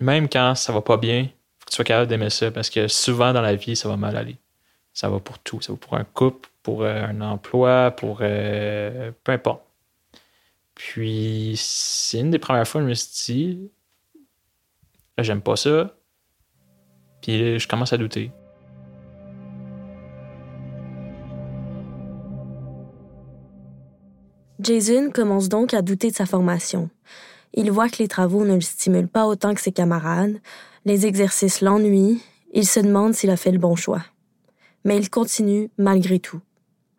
[0.00, 1.24] même quand ça va pas bien,
[1.58, 3.98] faut que tu sois capable d'aimer ça, parce que souvent dans la vie, ça va
[3.98, 4.38] mal aller.
[4.94, 5.60] Ça va pour tout.
[5.60, 9.62] Ça va pour un couple, pour euh, un emploi, pour euh, peu importe.
[10.74, 13.70] Puis, c'est une des premières fois que je me suis dit,
[15.18, 15.94] j'aime pas ça.
[17.20, 18.32] Puis je commence à douter.
[24.60, 26.90] Jason commence donc à douter de sa formation.
[27.54, 30.38] Il voit que les travaux ne le stimulent pas autant que ses camarades,
[30.84, 34.02] les exercices l'ennuient, il se demande s'il a fait le bon choix
[34.84, 36.40] mais il continue malgré tout.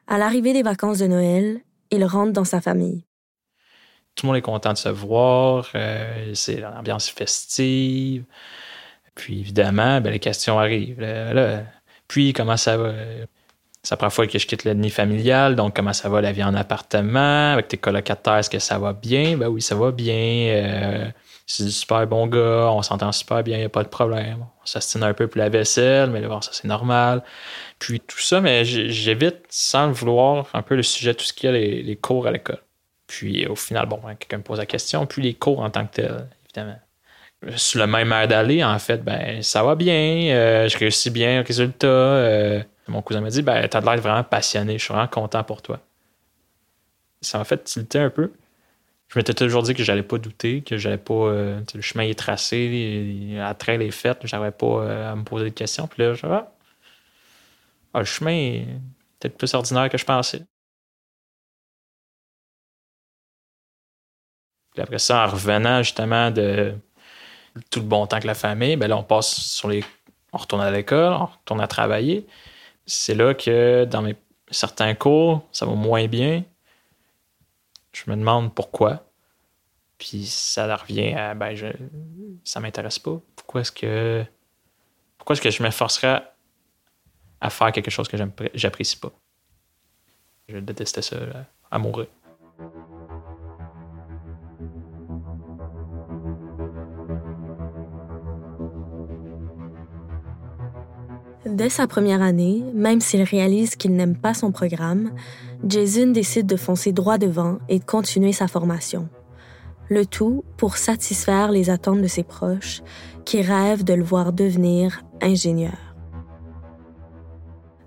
[0.07, 3.03] À l'arrivée des vacances de Noël, il rentre dans sa famille.
[4.15, 5.69] tout le monde est content de se voir.
[5.75, 8.25] Euh, c'est l'ambiance festive.
[9.15, 11.03] Puis évidemment, ben, les questions arrivent.
[12.07, 12.93] puis comment ça va?
[13.89, 16.43] C'est la première fois que je quitte l'ennemi familial, donc comment ça va la vie
[16.43, 19.35] en appartement, avec tes colocataires, est-ce que ça va bien?
[19.35, 20.13] Ben oui, ça va bien.
[20.13, 21.09] Euh,
[21.47, 24.45] c'est du super bon gars, on s'entend super bien, il n'y a pas de problème.
[24.61, 27.23] On s'astine un peu pour la vaisselle, mais bon, ça c'est normal.
[27.79, 31.49] Puis tout ça, mais j'évite sans le vouloir un peu le sujet, tout ce qu'il
[31.49, 32.61] y a, les, cours à l'école.
[33.07, 35.87] Puis au final, bon, ben, quelqu'un me pose la question, puis les cours en tant
[35.87, 36.79] que tel, évidemment.
[37.55, 41.41] Sur le même air d'aller, en fait, ben ça va bien, euh, je réussis bien
[41.41, 41.87] au résultat.
[41.87, 45.61] Euh, mon cousin m'a dit, ben t'as l'air vraiment passionné, je suis vraiment content pour
[45.61, 45.79] toi.
[47.21, 48.31] Ça m'a fait tilter un peu
[49.09, 51.13] je m'étais toujours dit que j'allais pas douter, que j'allais pas.
[51.13, 55.45] Euh, le chemin est tracé, la trail est faite, j'avais pas euh, à me poser
[55.45, 55.87] de questions.
[55.87, 56.51] Puis là, je ah,
[57.93, 58.67] ah, le chemin est
[59.19, 60.45] peut-être plus ordinaire que je pensais.
[64.73, 66.75] Puis après ça, en revenant justement de
[67.71, 69.83] tout le bon temps que la famille, ben là, on passe sur les.
[70.33, 72.27] On retourne à l'école, on retourne à travailler.
[72.91, 74.11] C'est là que dans
[74.49, 76.43] certains cours, ça va moins bien.
[77.91, 79.05] Je me demande pourquoi.
[79.99, 81.67] Puis ça revient à ben je
[82.43, 83.21] ça m'intéresse pas.
[83.35, 84.25] Pourquoi est-ce que
[85.19, 86.23] pourquoi est-ce que je m'efforcerais
[87.41, 88.17] à faire quelque chose que
[88.55, 89.11] j'apprécie pas?
[90.47, 91.17] Je détestais ça
[91.69, 92.09] amoureux.
[101.49, 105.11] Dès sa première année, même s'il réalise qu'il n'aime pas son programme,
[105.67, 109.09] Jason décide de foncer droit devant et de continuer sa formation.
[109.89, 112.83] Le tout pour satisfaire les attentes de ses proches
[113.25, 115.95] qui rêvent de le voir devenir ingénieur.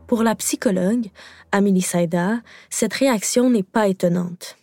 [0.09, 1.07] Pour la psychologue,
[1.53, 4.57] Amélie Saïda, cette réaction n'est pas étonnante.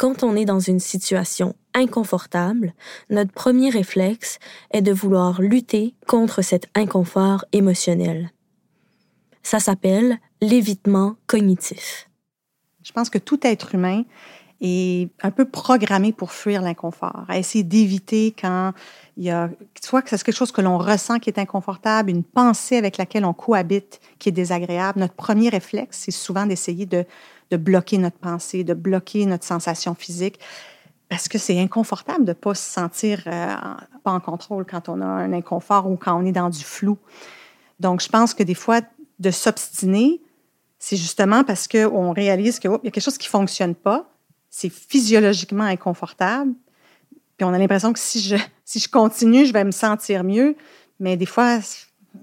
[0.00, 2.72] Quand on est dans une situation inconfortable,
[3.10, 4.38] notre premier réflexe
[4.70, 8.30] est de vouloir lutter contre cet inconfort émotionnel.
[9.42, 12.08] Ça s'appelle l'évitement cognitif.
[12.82, 14.04] Je pense que tout être humain
[14.62, 18.72] est un peu programmé pour fuir l'inconfort, à essayer d'éviter quand
[19.18, 19.50] il y a,
[19.82, 23.26] soit que c'est quelque chose que l'on ressent qui est inconfortable, une pensée avec laquelle
[23.26, 24.98] on cohabite qui est désagréable.
[24.98, 27.04] Notre premier réflexe, c'est souvent d'essayer de,
[27.50, 30.38] de bloquer notre pensée, de bloquer notre sensation physique
[31.08, 33.54] parce que c'est inconfortable de ne pas se sentir euh,
[34.04, 36.96] pas en contrôle quand on a un inconfort ou quand on est dans du flou.
[37.80, 38.80] Donc, je pense que des fois,
[39.18, 40.22] de s'obstiner,
[40.78, 44.08] c'est justement parce qu'on réalise qu'il y a quelque chose qui ne fonctionne pas,
[44.48, 46.52] c'est physiologiquement inconfortable,
[47.36, 50.56] puis on a l'impression que si je, si je continue, je vais me sentir mieux,
[51.00, 51.58] mais des fois,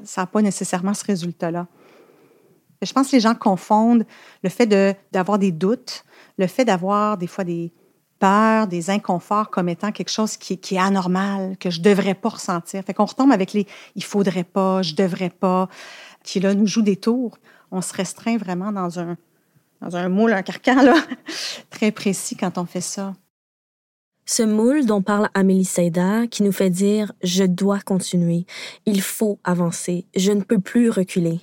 [0.04, 1.68] ça n'a pas nécessairement ce résultat-là.
[2.82, 4.06] Je pense que les gens confondent
[4.44, 4.68] le fait
[5.12, 6.04] d'avoir des doutes,
[6.38, 7.74] le fait d'avoir des fois des
[8.20, 12.30] peurs, des inconforts comme étant quelque chose qui, est anormal, que je ne devrais pas
[12.30, 12.84] ressentir.
[12.84, 15.70] Fait qu'on retombe avec les il faudrait pas, je devrais pas,
[16.24, 17.38] qui là nous joue des tours
[17.72, 19.18] on se restreint vraiment dans un,
[19.82, 20.96] dans un moule, un carcan là,
[21.70, 23.13] très précis quand on fait ça.
[24.26, 28.46] Ce moule dont parle Amélie Seida, qui nous fait dire Je dois continuer,
[28.86, 31.40] il faut avancer, je ne peux plus reculer.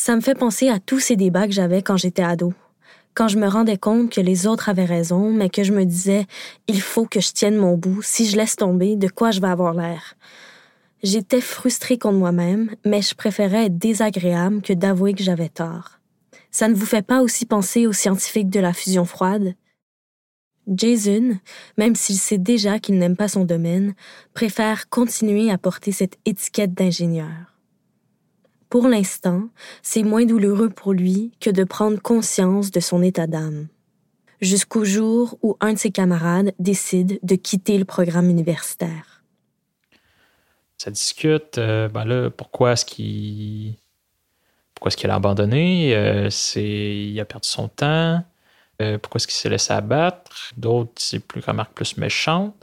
[0.00, 2.54] Ça me fait penser à tous ces débats que j'avais quand j'étais ado.
[3.14, 6.24] Quand je me rendais compte que les autres avaient raison, mais que je me disais
[6.68, 9.48] Il faut que je tienne mon bout, si je laisse tomber, de quoi je vais
[9.48, 10.14] avoir l'air?
[11.02, 15.98] J'étais frustrée contre moi-même, mais je préférais être désagréable que d'avouer que j'avais tort.
[16.52, 19.54] Ça ne vous fait pas aussi penser aux scientifiques de la fusion froide?
[20.68, 21.40] Jason,
[21.76, 23.94] même s'il sait déjà qu'il n'aime pas son domaine,
[24.32, 27.57] préfère continuer à porter cette étiquette d'ingénieur.
[28.68, 29.48] Pour l'instant,
[29.82, 33.68] c'est moins douloureux pour lui que de prendre conscience de son état d'âme.
[34.40, 39.18] Jusqu'au jour où un de ses camarades décide de quitter le programme universitaire
[40.78, 41.58] ça discute.
[41.58, 43.74] Euh, ben là, pourquoi est-ce qu'il
[44.74, 45.94] pourquoi est-ce qu'il a abandonné?
[45.94, 48.24] Euh, C'est il a perdu son temps.
[48.80, 50.52] Euh, pourquoi est-ce qu'il s'est laissé abattre?
[50.56, 52.54] D'autres, c'est plus remarque plus méchante.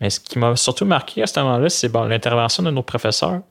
[0.00, 3.42] Mais ce qui m'a surtout marqué à ce moment-là, c'est l'intervention de nos professeurs.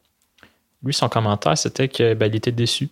[0.84, 2.90] Lui, son commentaire, c'était qu'il ben, était déçu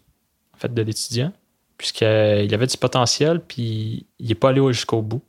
[0.53, 1.33] en fait, de l'étudiant,
[1.77, 5.23] puisqu'il avait du potentiel, puis il n'est pas allé jusqu'au bout.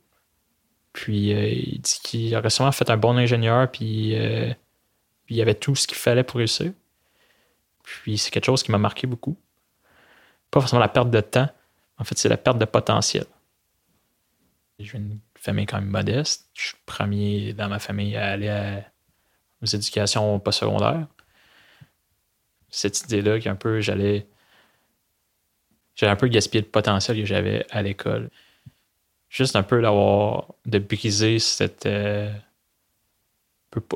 [0.93, 4.55] Puis il dit qu'il aurait sûrement fait un bon ingénieur, puis il
[5.29, 6.73] y avait tout ce qu'il fallait pour réussir.
[7.83, 9.37] Puis c'est quelque chose qui m'a marqué beaucoup.
[10.51, 11.49] Pas forcément la perte de temps,
[11.97, 13.25] en fait, c'est la perte de potentiel.
[14.79, 16.49] J'ai une famille quand même modeste.
[16.53, 18.81] Je suis premier dans ma famille à aller
[19.61, 21.07] aux éducations postsecondaires.
[22.71, 24.27] Cette idée-là qu'un peu j'allais.
[25.95, 28.29] J'avais un peu gaspillé le potentiel que j'avais à l'école.
[29.29, 32.31] juste un peu d'avoir, de briser cette, euh,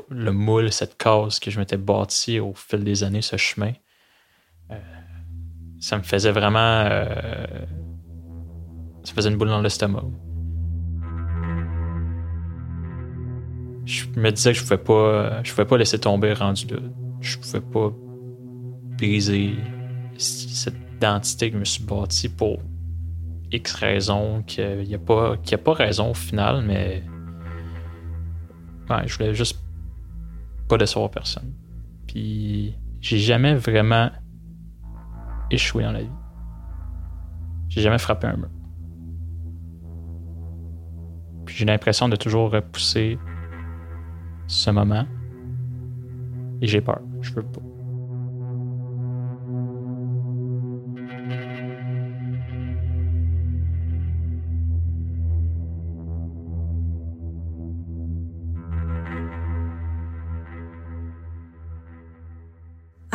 [0.08, 3.72] le moule, cette case que je m'étais bâti au fil des années, ce chemin.
[4.70, 4.78] Euh,
[5.80, 6.58] ça me faisait vraiment.
[6.58, 7.46] Euh,
[9.04, 10.04] ça faisait une boule dans l'estomac.
[13.84, 16.80] Je me disais que je pouvais pas, je pouvais pas laisser tomber rendu là.
[17.20, 17.92] Je pouvais pas
[18.96, 19.54] briser
[20.18, 22.60] cette identité que je me suis bâtie pour
[23.52, 27.02] X raisons, qu'il n'y a, pas, a pas raison au final, mais
[28.90, 29.58] ouais, je voulais juste
[30.68, 31.52] pas décevoir personne.
[32.06, 34.10] Puis j'ai jamais vraiment
[35.50, 36.10] échoué dans la vie.
[37.68, 38.50] J'ai jamais frappé un mur.
[41.44, 43.18] Puis j'ai l'impression de toujours repousser
[44.46, 45.06] ce moment.
[46.60, 47.00] Et j'ai peur.
[47.20, 47.65] Je veux pas.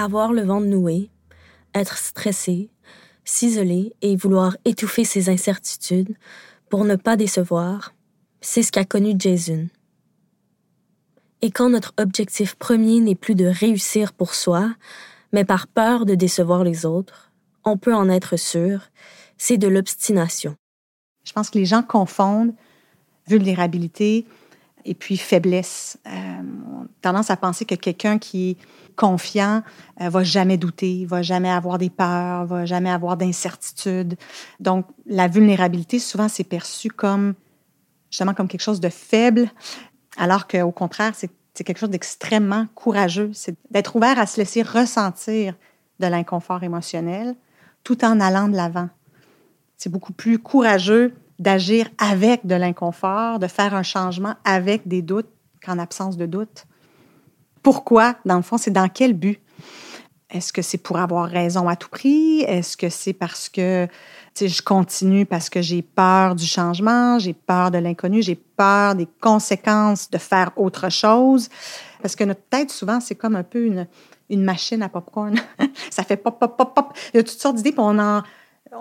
[0.04, 1.10] Avoir le vent noué,
[1.74, 2.70] être stressé,
[3.24, 6.16] s'isoler et vouloir étouffer ses incertitudes
[6.70, 7.94] pour ne pas décevoir,
[8.42, 9.68] c'est ce qu'a connu Jason.
[11.42, 14.74] Et quand notre objectif premier n'est plus de réussir pour soi,
[15.34, 17.32] mais par peur de décevoir les autres,
[17.64, 18.90] on peut en être sûr,
[19.38, 20.56] c'est de l'obstination.
[21.24, 22.54] Je pense que les gens confondent
[23.28, 24.26] vulnérabilité
[24.86, 25.98] et puis faiblesse.
[26.08, 26.42] Euh,
[27.02, 28.58] tendance à penser que quelqu'un qui est
[28.96, 29.64] confiant
[30.02, 34.16] euh, va jamais douter, va jamais avoir des peurs, va jamais avoir d'incertitudes.
[34.60, 37.34] Donc, la vulnérabilité, souvent, c'est perçu comme
[38.10, 39.50] justement comme quelque chose de faible,
[40.18, 43.32] alors qu'au contraire, c'est quelque chose d'extrêmement courageux.
[43.34, 45.56] C'est d'être ouvert à se laisser ressentir
[46.00, 47.36] de l'inconfort émotionnel
[47.84, 48.90] tout en allant de l'avant.
[49.78, 55.30] C'est beaucoup plus courageux d'agir avec de l'inconfort, de faire un changement avec des doutes
[55.64, 56.66] qu'en absence de doute.
[57.64, 59.40] Pourquoi, dans le fond, c'est dans quel but?
[60.32, 62.42] Est-ce que c'est pour avoir raison à tout prix?
[62.42, 63.88] Est-ce que c'est parce que
[64.40, 69.08] je continue parce que j'ai peur du changement, j'ai peur de l'inconnu, j'ai peur des
[69.20, 71.50] conséquences de faire autre chose?
[72.02, 73.88] Parce que notre tête, souvent, c'est comme un peu une,
[74.44, 75.36] machine à popcorn.
[75.90, 76.98] ça fait pop, pop, pop, pop.
[77.14, 78.24] Il y a toutes sortes d'idées, puis on en,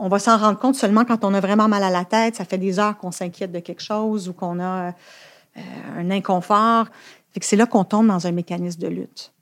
[0.09, 2.37] va s'en rendre compte seulement quand on a vraiment mal à la tête.
[2.37, 4.95] Ça fait des heures qu'on s'inquiète de quelque chose ou qu'on a
[5.57, 5.61] euh,
[5.99, 6.87] un inconfort.
[7.41, 9.33] C'est là qu'on tombe dans un mécanisme de lutte.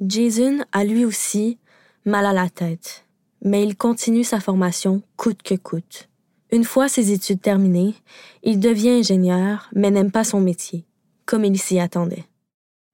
[0.00, 1.58] Jason a lui aussi
[2.04, 3.04] mal à la tête,
[3.42, 6.08] mais il continue sa formation coûte que coûte.
[6.50, 7.94] Une fois ses études terminées,
[8.42, 10.84] il devient ingénieur, mais n'aime pas son métier,
[11.26, 12.24] comme il s'y attendait.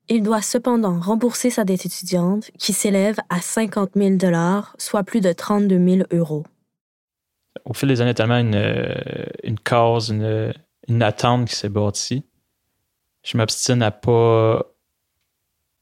[0.08, 5.20] Il doit cependant rembourser sa dette étudiante qui s'élève à 50 000 dollars, soit plus
[5.20, 6.44] de 32 000 euros
[7.64, 8.94] au fil des années, tellement une, euh,
[9.42, 10.52] une cause, une,
[10.88, 12.24] une attente qui s'est bâtie.
[13.24, 14.62] Je m'obstine à pas,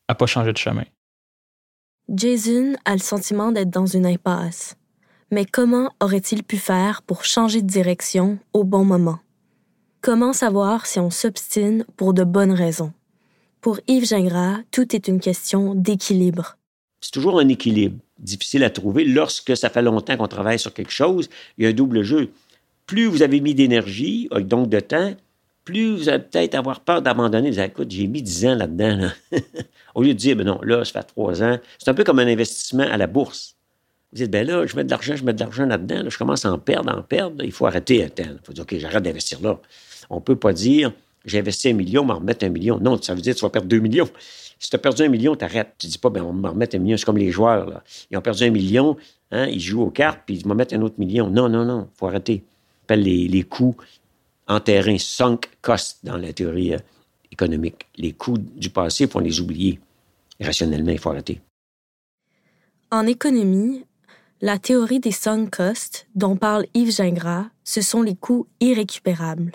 [0.08, 0.84] à pas changer de chemin.
[2.08, 4.76] Jason a le sentiment d'être dans une impasse.
[5.30, 9.18] Mais comment aurait-il pu faire pour changer de direction au bon moment?
[10.02, 12.92] Comment savoir si on s'obstine pour de bonnes raisons?
[13.60, 16.56] Pour Yves Gingras, tout est une question d'équilibre.
[17.00, 19.04] C'est toujours un équilibre difficile à trouver.
[19.04, 22.32] Lorsque ça fait longtemps qu'on travaille sur quelque chose, il y a un double jeu.
[22.86, 25.14] Plus vous avez mis d'énergie, donc de temps,
[25.64, 27.50] plus vous allez peut-être avoir peur d'abandonner.
[27.50, 29.10] Vous écoute, j'ai mis 10 ans là-dedans.
[29.94, 31.58] Au lieu de dire, ben non, là, ça fait trois ans.
[31.78, 33.56] C'est un peu comme un investissement à la bourse.
[34.12, 36.08] Vous dites, ben là, je mets de l'argent, je mets de l'argent là-dedans.
[36.08, 37.44] je commence à en perdre, à en perdre.
[37.44, 38.06] Il faut arrêter.
[38.18, 39.58] Il faut dire, OK, j'arrête d'investir là.
[40.10, 40.92] On ne peut pas dire,
[41.24, 42.78] j'ai investi un million, m'en remettre un million.
[42.78, 44.08] Non, ça veut dire que tu vas perdre deux millions.
[44.58, 45.74] Si tu as perdu un million, tu arrêtes.
[45.78, 46.96] Tu dis pas, ben, on va me remettre un million.
[46.96, 47.82] C'est comme les joueurs, là.
[48.10, 48.96] Ils ont perdu un million,
[49.30, 51.28] hein, ils jouent aux cartes, puis ils vont mettre un autre million.
[51.28, 52.44] Non, non, non, il faut arrêter.
[52.90, 53.74] Les, les coûts
[54.48, 56.78] en terrain, sunk cost dans la théorie euh,
[57.30, 57.86] économique.
[57.96, 59.80] Les coûts du passé, il faut les oublier.
[60.40, 61.40] rationnellement, il faut arrêter.
[62.90, 63.84] En économie,
[64.40, 69.52] la théorie des sunk costs dont parle Yves Gingras, ce sont les coûts irrécupérables.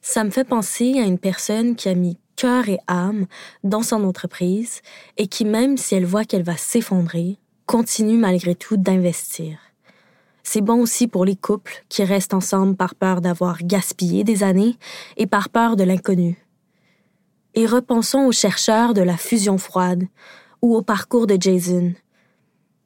[0.00, 3.26] Ça me fait penser à une personne qui a mis cœur et âme
[3.64, 4.82] dans son entreprise
[5.16, 9.58] et qui, même si elle voit qu'elle va s'effondrer, continue malgré tout d'investir.
[10.48, 14.76] C'est bon aussi pour les couples qui restent ensemble par peur d'avoir gaspillé des années
[15.16, 16.38] et par peur de l'inconnu.
[17.54, 20.04] Et repensons aux chercheurs de la fusion froide
[20.62, 21.94] ou au parcours de Jason.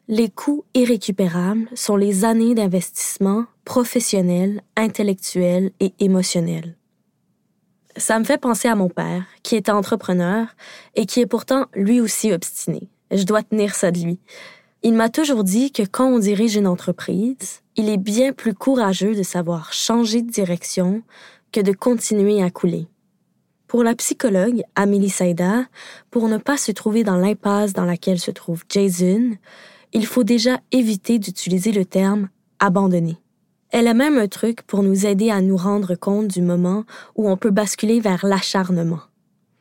[0.09, 6.79] Les coûts irrécupérables sont les années d'investissement professionnel, intellectuel et émotionnel.
[7.95, 10.47] Ça me fait penser à mon père, qui était entrepreneur
[10.95, 12.89] et qui est pourtant lui aussi obstiné.
[13.11, 14.19] Je dois tenir ça de lui.
[14.83, 19.15] Il m'a toujours dit que quand on dirige une entreprise, il est bien plus courageux
[19.15, 21.03] de savoir changer de direction
[21.53, 22.87] que de continuer à couler.
[23.67, 25.67] Pour la psychologue Amélie Saïda,
[26.11, 29.33] pour ne pas se trouver dans l'impasse dans laquelle se trouve Jason,
[29.93, 33.19] il faut déjà éviter d'utiliser le terme abandonner.
[33.71, 36.85] Elle a même un truc pour nous aider à nous rendre compte du moment
[37.17, 39.01] où on peut basculer vers l'acharnement.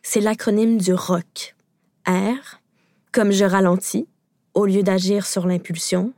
[0.01, 1.55] C'est l'acronyme du ROC.
[2.07, 2.61] R,
[3.11, 4.07] comme je ralentis,
[4.53, 6.13] au lieu d'agir sur l'impulsion.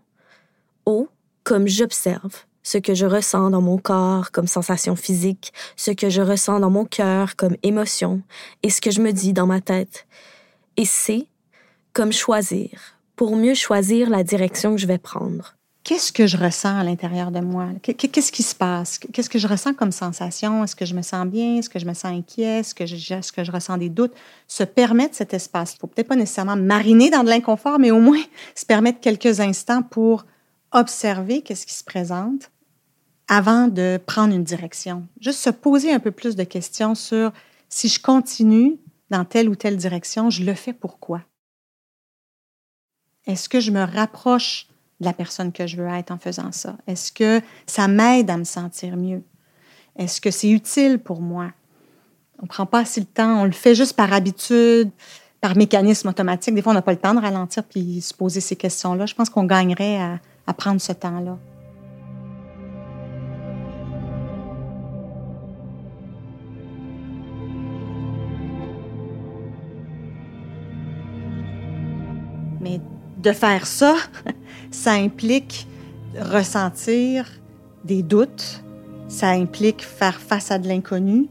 [0.85, 1.07] O,
[1.43, 6.21] comme j'observe, ce que je ressens dans mon corps comme sensation physique, ce que je
[6.21, 8.21] ressens dans mon cœur comme émotion,
[8.63, 10.05] et ce que je me dis dans ma tête.
[10.77, 11.27] Et C,
[11.93, 15.55] comme choisir, pour mieux choisir la direction que je vais prendre.
[15.91, 17.67] Qu'est-ce que je ressens à l'intérieur de moi?
[17.81, 18.97] Qu'est-ce qui se passe?
[18.97, 20.63] Qu'est-ce que je ressens comme sensation?
[20.63, 21.57] Est-ce que je me sens bien?
[21.57, 22.59] Est-ce que je me sens inquiet?
[22.59, 24.13] Est-ce que je, que je ressens des doutes?
[24.47, 25.73] Se permettre cet espace.
[25.73, 28.23] Il faut peut-être pas nécessairement mariner dans de l'inconfort, mais au moins
[28.55, 30.25] se permettre quelques instants pour
[30.71, 32.51] observer qu'est-ce qui se présente
[33.27, 35.05] avant de prendre une direction.
[35.19, 37.33] Juste se poser un peu plus de questions sur
[37.67, 38.77] si je continue
[39.09, 41.21] dans telle ou telle direction, je le fais pourquoi?
[43.27, 44.70] Est-ce que je me rapproche
[45.01, 46.77] de la personne que je veux être en faisant ça?
[46.87, 49.23] Est-ce que ça m'aide à me sentir mieux?
[49.97, 51.51] Est-ce que c'est utile pour moi?
[52.39, 54.89] On ne prend pas assez le temps, on le fait juste par habitude,
[55.41, 56.53] par mécanisme automatique.
[56.53, 59.05] Des fois, on n'a pas le temps de ralentir puis se poser ces questions-là.
[59.07, 61.37] Je pense qu'on gagnerait à, à prendre ce temps-là.
[72.59, 72.79] Mais
[73.21, 73.95] de faire ça,
[74.71, 75.67] ça implique
[76.19, 77.25] ressentir
[77.85, 78.63] des doutes,
[79.07, 81.27] ça implique faire face à de l'inconnu.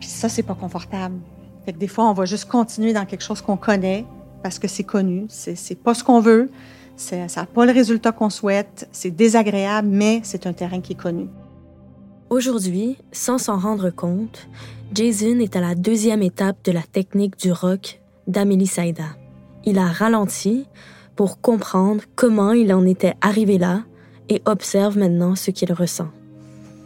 [0.00, 1.16] Puis ça, c'est pas confortable.
[1.64, 4.04] Fait que des fois, on va juste continuer dans quelque chose qu'on connaît
[4.42, 6.50] parce que c'est connu, c'est pas ce qu'on veut,
[6.96, 11.00] ça n'a pas le résultat qu'on souhaite, c'est désagréable, mais c'est un terrain qui est
[11.00, 11.26] connu.
[12.30, 14.48] Aujourd'hui, sans s'en rendre compte,
[14.92, 19.16] Jason est à la deuxième étape de la technique du rock d'Amélie Saïda.
[19.66, 20.66] Il a ralenti
[21.16, 23.82] pour comprendre comment il en était arrivé là
[24.28, 26.08] et observe maintenant ce qu'il ressent.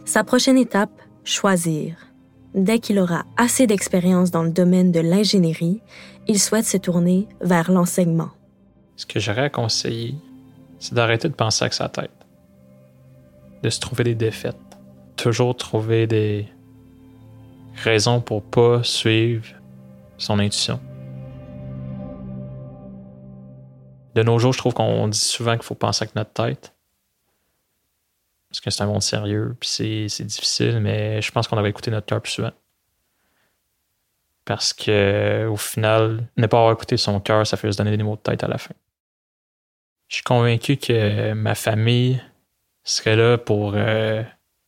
[0.05, 0.91] Sa prochaine étape,
[1.23, 1.95] choisir.
[2.55, 5.81] Dès qu'il aura assez d'expérience dans le domaine de l'ingénierie,
[6.27, 8.31] il souhaite se tourner vers l'enseignement.
[8.95, 10.15] Ce que j'aurais à conseiller,
[10.79, 12.11] c'est d'arrêter de penser avec sa tête,
[13.63, 14.57] de se trouver des défaites,
[15.15, 16.47] toujours trouver des
[17.75, 19.45] raisons pour pas suivre
[20.17, 20.79] son intuition.
[24.15, 26.73] De nos jours, je trouve qu'on dit souvent qu'il faut penser avec notre tête.
[28.49, 29.69] Parce que c'est un monde sérieux, puis
[30.09, 32.51] c'est difficile, mais je pense qu'on devrait écouter notre cœur plus souvent.
[34.43, 38.03] Parce que au final, ne pas avoir écouté son cœur, ça fait se donner des
[38.03, 38.73] mots de tête à la fin.
[40.09, 42.21] Je suis convaincu que ma famille
[42.83, 44.23] serait là pour euh,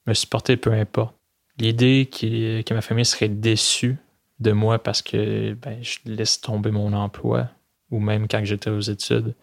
[0.06, 1.16] me supporter peu importe.
[1.58, 3.98] L'idée que ma famille serait déçue
[4.40, 7.50] de moi parce que ben, je laisse tomber mon emploi,
[7.92, 9.36] ou même quand j'étais aux études,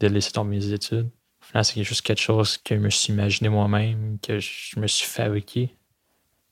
[0.00, 1.08] de laisser tomber mes études.
[1.42, 4.86] Au final, c'est juste quelque chose que je me suis imaginé moi-même, que je me
[4.86, 5.74] suis fabriqué.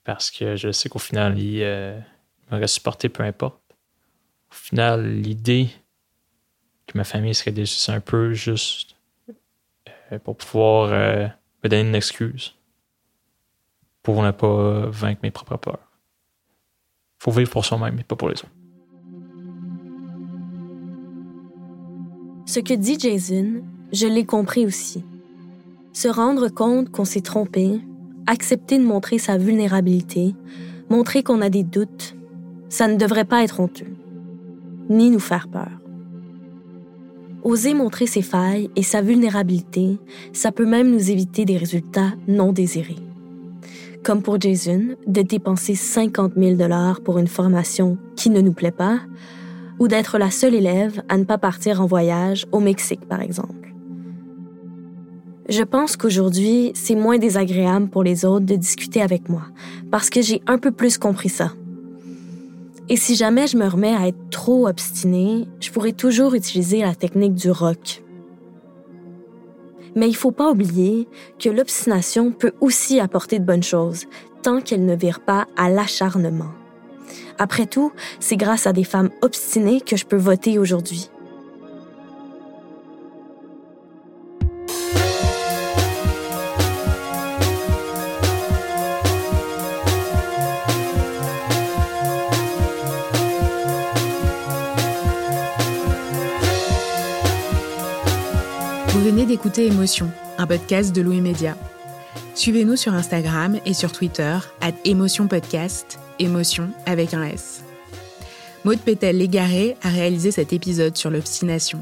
[0.04, 1.98] Parce que je sais qu'au final, il euh,
[2.50, 3.60] m'aurait supporté peu importe.
[4.50, 5.68] Au final, l'idée
[6.86, 8.96] que ma famille serait déçue, c'est un peu juste
[10.12, 11.26] euh, pour pouvoir euh,
[11.62, 12.54] me donner une excuse
[14.02, 15.90] pour ne pas vaincre mes propres peurs.
[17.18, 18.55] Il faut vivre pour soi-même, mais pas pour les autres.
[22.46, 23.60] Ce que dit Jason,
[23.92, 25.02] je l'ai compris aussi.
[25.92, 27.80] Se rendre compte qu'on s'est trompé,
[28.28, 30.32] accepter de montrer sa vulnérabilité,
[30.88, 32.14] montrer qu'on a des doutes,
[32.68, 33.92] ça ne devrait pas être honteux,
[34.88, 35.70] ni nous faire peur.
[37.42, 39.98] Oser montrer ses failles et sa vulnérabilité,
[40.32, 42.96] ça peut même nous éviter des résultats non désirés.
[44.04, 48.70] Comme pour Jason, de dépenser 50 000 dollars pour une formation qui ne nous plaît
[48.70, 49.00] pas,
[49.78, 53.72] ou d'être la seule élève à ne pas partir en voyage au Mexique, par exemple.
[55.48, 59.42] Je pense qu'aujourd'hui, c'est moins désagréable pour les autres de discuter avec moi,
[59.90, 61.52] parce que j'ai un peu plus compris ça.
[62.88, 66.94] Et si jamais je me remets à être trop obstinée, je pourrais toujours utiliser la
[66.94, 68.02] technique du rock.
[69.94, 71.08] Mais il faut pas oublier
[71.38, 74.06] que l'obstination peut aussi apporter de bonnes choses,
[74.42, 76.50] tant qu'elle ne vire pas à l'acharnement.
[77.38, 81.10] Après tout, c'est grâce à des femmes obstinées que je peux voter aujourd'hui.
[98.88, 101.56] Vous venez d'écouter Émotion, un podcast de Louis Média.
[102.34, 107.62] Suivez-nous sur Instagram et sur Twitter, at Émotion Podcast, émotion avec un S.
[108.64, 111.80] Maude Pétel-Légaré a réalisé cet épisode sur l'obstination.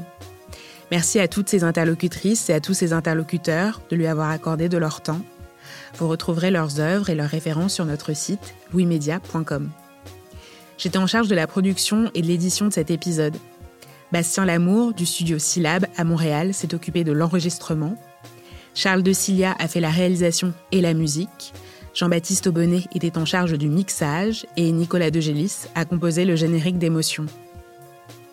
[0.91, 4.77] Merci à toutes ces interlocutrices et à tous ces interlocuteurs de lui avoir accordé de
[4.77, 5.21] leur temps.
[5.97, 9.69] Vous retrouverez leurs œuvres et leurs références sur notre site louismedia.com.
[10.77, 13.35] J'étais en charge de la production et de l'édition de cet épisode.
[14.11, 17.97] Bastien Lamour, du studio Syllab à Montréal, s'est occupé de l'enregistrement.
[18.73, 21.53] Charles de Cilia a fait la réalisation et la musique.
[21.95, 27.25] Jean-Baptiste Aubonnet était en charge du mixage et Nicolas Degélis a composé le générique d'émotion.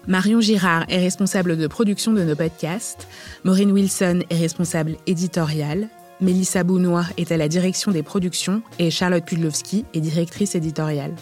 [0.09, 3.07] Marion Girard est responsable de production de nos podcasts,
[3.45, 5.89] Maureen Wilson est responsable éditoriale,
[6.21, 11.15] Mélissa Bounois est à la direction des productions et Charlotte Pudlowski est directrice éditoriale.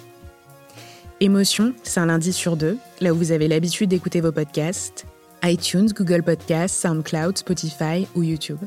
[1.20, 5.04] Émotion, c'est un lundi sur deux, là où vous avez l'habitude d'écouter vos podcasts,
[5.42, 8.60] iTunes, Google Podcasts, SoundCloud, Spotify ou YouTube.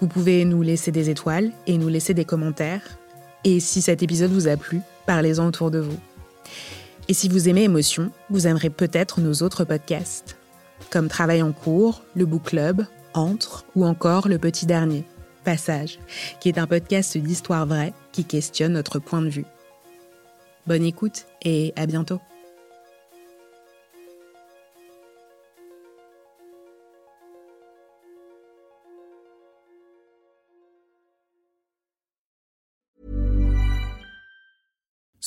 [0.00, 2.98] Vous pouvez nous laisser des étoiles et nous laisser des commentaires.
[3.44, 5.98] Et si cet épisode vous a plu, parlez-en autour de vous.
[7.08, 10.36] Et si vous aimez Émotion, vous aimerez peut-être nos autres podcasts,
[10.90, 15.04] comme Travail en cours, le Book Club, Entre ou encore Le Petit Dernier,
[15.44, 15.98] Passage,
[16.40, 19.46] qui est un podcast d'histoire vraie qui questionne notre point de vue.
[20.66, 22.20] Bonne écoute et à bientôt.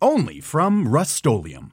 [0.00, 1.72] only from Rust-Oleum.